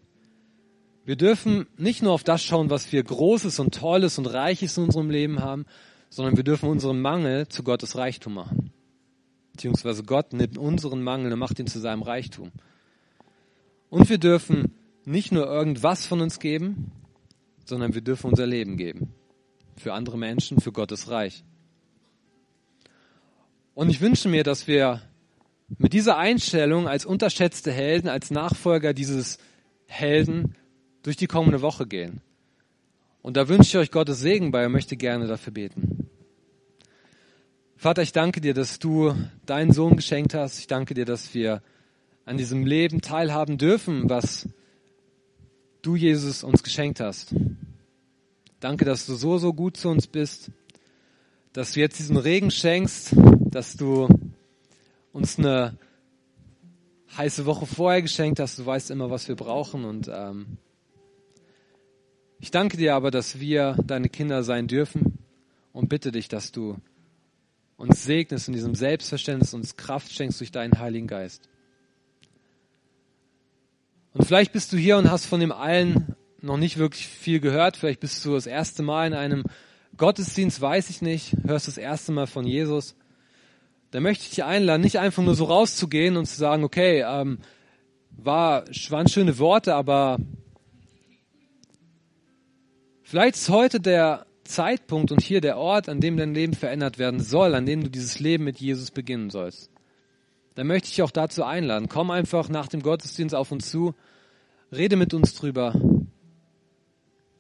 Wir 1.06 1.16
dürfen 1.16 1.68
nicht 1.78 2.02
nur 2.02 2.14
auf 2.14 2.24
das 2.24 2.44
schauen, 2.44 2.70
was 2.70 2.92
wir 2.92 3.04
Großes 3.04 3.60
und 3.60 3.76
Tolles 3.76 4.18
und 4.18 4.28
Reiches 4.28 4.78
in 4.78 4.86
unserem 4.86 5.10
Leben 5.10 5.42
haben, 5.42 5.66
sondern 6.10 6.38
wir 6.38 6.44
dürfen 6.44 6.70
unseren 6.70 7.02
Mangel 7.02 7.48
zu 7.48 7.64
Gottes 7.64 7.98
Reichtum 7.98 8.36
machen. 8.36 8.72
Beziehungsweise 9.54 10.04
Gott 10.04 10.34
nimmt 10.34 10.58
unseren 10.58 11.02
Mangel 11.02 11.32
und 11.32 11.40
macht 11.40 11.60
ihn 11.60 11.68
zu 11.68 11.80
seinem 11.80 12.02
Reichtum. 12.02 12.52
Und 13.90 14.10
wir 14.10 14.18
dürfen 14.18 14.74
nicht 15.06 15.32
nur 15.32 15.46
irgendwas 15.46 16.06
von 16.06 16.22
uns 16.22 16.40
geben, 16.40 16.92
sondern 17.66 17.94
wir 17.94 18.02
dürfen 18.02 18.28
unser 18.32 18.48
Leben 18.48 18.78
geben. 18.78 19.14
Für 19.78 19.94
andere 19.94 20.18
Menschen, 20.18 20.60
für 20.60 20.72
Gottes 20.72 21.10
Reich. 21.10 21.44
Und 23.76 23.90
ich 23.90 24.02
wünsche 24.02 24.30
mir, 24.30 24.44
dass 24.44 24.68
wir 24.68 25.02
mit 25.78 25.94
dieser 25.94 26.18
Einstellung 26.18 26.88
als 26.88 27.06
unterschätzte 27.06 27.72
Helden, 27.72 28.10
als 28.10 28.32
Nachfolger 28.32 28.94
dieses 28.94 29.38
Helden 29.86 30.56
durch 31.04 31.18
die 31.18 31.28
kommende 31.28 31.62
Woche 31.62 31.88
gehen. 31.88 32.22
Und 33.22 33.38
da 33.38 33.48
wünsche 33.48 33.70
ich 33.70 33.78
euch 33.78 33.92
Gottes 33.92 34.20
Segen 34.20 34.52
bei 34.52 34.66
und 34.66 34.72
möchte 34.72 34.98
gerne 34.98 35.28
dafür 35.28 35.54
beten. 35.54 36.10
Vater, 37.84 38.02
ich 38.02 38.14
danke 38.14 38.40
dir, 38.40 38.54
dass 38.54 38.80
du 38.80 39.14
deinen 39.46 39.74
Sohn 39.74 39.98
geschenkt 39.98 40.34
hast. 40.34 40.58
Ich 40.58 40.68
danke 40.68 40.94
dir, 40.94 41.04
dass 41.04 41.34
wir 41.34 41.62
an 42.24 42.38
diesem 42.38 42.66
Leben 42.66 43.02
teilhaben 43.02 43.58
dürfen, 43.58 44.10
was 44.10 44.48
du, 45.82 45.98
Jesus, 45.98 46.46
uns 46.46 46.64
geschenkt 46.64 47.02
hast. 47.02 47.36
Danke, 48.62 48.86
dass 48.86 49.06
du 49.06 49.16
so, 49.16 49.38
so 49.38 49.52
gut 49.52 49.76
zu 49.76 49.90
uns 49.90 50.08
bist, 50.08 50.50
dass 51.52 51.74
du 51.74 51.82
jetzt 51.82 52.00
diesen 52.00 52.16
Regen 52.16 52.52
schenkst, 52.52 53.18
dass 53.52 53.76
du 53.76 54.08
uns 55.12 55.38
eine 55.38 55.78
heiße 57.18 57.46
Woche 57.46 57.66
vorher 57.66 58.02
geschenkt 58.02 58.40
hast. 58.40 58.60
Du 58.60 58.66
weißt 58.66 58.92
immer, 58.92 59.12
was 59.12 59.28
wir 59.28 59.36
brauchen. 59.36 59.84
Und 59.84 60.10
ähm, 60.10 60.58
ich 62.40 62.50
danke 62.50 62.78
dir 62.78 62.96
aber, 62.96 63.12
dass 63.12 63.42
wir 63.42 63.76
deine 63.86 64.08
Kinder 64.08 64.44
sein 64.44 64.70
dürfen 64.70 65.20
und 65.74 65.90
bitte 65.90 66.14
dich, 66.14 66.30
dass 66.30 66.54
du 66.54 66.78
uns 67.78 68.04
segnest 68.04 68.48
in 68.48 68.54
diesem 68.54 68.76
Selbstverständnis, 68.76 69.54
uns 69.54 69.76
Kraft 69.76 70.12
schenkst 70.12 70.40
durch 70.40 70.52
deinen 70.52 70.80
Heiligen 70.80 71.08
Geist. 71.08 71.50
Und 74.14 74.26
vielleicht 74.26 74.54
bist 74.54 74.72
du 74.72 74.78
hier 74.78 74.98
und 74.98 75.10
hast 75.10 75.26
von 75.26 75.40
dem 75.40 75.52
allen 75.52 76.16
noch 76.40 76.58
nicht 76.58 76.78
wirklich 76.78 77.08
viel 77.08 77.40
gehört. 77.40 77.78
Vielleicht 77.78 78.00
bist 78.00 78.24
du 78.24 78.34
das 78.34 78.46
erste 78.46 78.84
Mal 78.84 79.08
in 79.08 79.14
einem 79.14 79.44
Gottesdienst, 79.98 80.62
weiß 80.62 80.90
ich 80.90 81.02
nicht, 81.02 81.36
hörst 81.46 81.68
das 81.68 81.78
erste 81.78 82.12
Mal 82.12 82.28
von 82.28 82.46
Jesus. 82.46 82.96
Da 83.92 84.00
möchte 84.00 84.24
ich 84.24 84.32
dich 84.32 84.44
einladen, 84.44 84.82
nicht 84.82 85.00
einfach 85.00 85.24
nur 85.24 85.36
so 85.36 85.46
rauszugehen 85.46 86.18
und 86.18 86.26
zu 86.26 86.36
sagen, 86.36 86.64
okay, 86.64 87.04
ähm, 87.08 87.40
war, 88.10 88.66
waren 88.90 89.08
schöne 89.08 89.38
Worte, 89.40 89.76
aber 89.76 90.18
vielleicht 93.04 93.36
ist 93.36 93.50
heute 93.50 93.80
der 93.80 94.26
Zeitpunkt 94.44 95.12
und 95.12 95.22
hier 95.22 95.42
der 95.42 95.58
Ort, 95.58 95.90
an 95.90 96.00
dem 96.00 96.18
dein 96.18 96.34
Leben 96.34 96.54
verändert 96.54 97.00
werden 97.00 97.20
soll, 97.20 97.56
an 97.56 97.66
dem 97.66 97.84
du 97.84 97.90
dieses 97.90 98.20
Leben 98.20 98.44
mit 98.44 98.60
Jesus 98.60 98.92
beginnen 98.92 99.30
sollst 99.30 99.74
dann 100.56 100.68
möchte 100.68 100.90
ich 100.90 101.02
auch 101.02 101.12
dazu 101.12 101.44
einladen. 101.44 101.90
Komm 101.90 102.12
einfach 102.12 102.50
nach 102.50 102.68
dem 102.68 102.82
Gottesdienst 102.82 103.36
auf 103.36 103.52
uns 103.52 103.70
zu, 103.70 103.94
rede 104.72 104.96
mit 104.96 105.14
uns 105.14 105.36
drüber. 105.36 105.74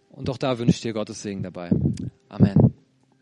Und 0.10 0.30
auch 0.30 0.38
da 0.38 0.58
wünsche 0.60 0.76
ich 0.76 0.82
dir 0.82 0.94
Gottes 0.94 1.22
Segen 1.22 1.44
dabei. 1.44 1.72
Amen. 2.30 2.73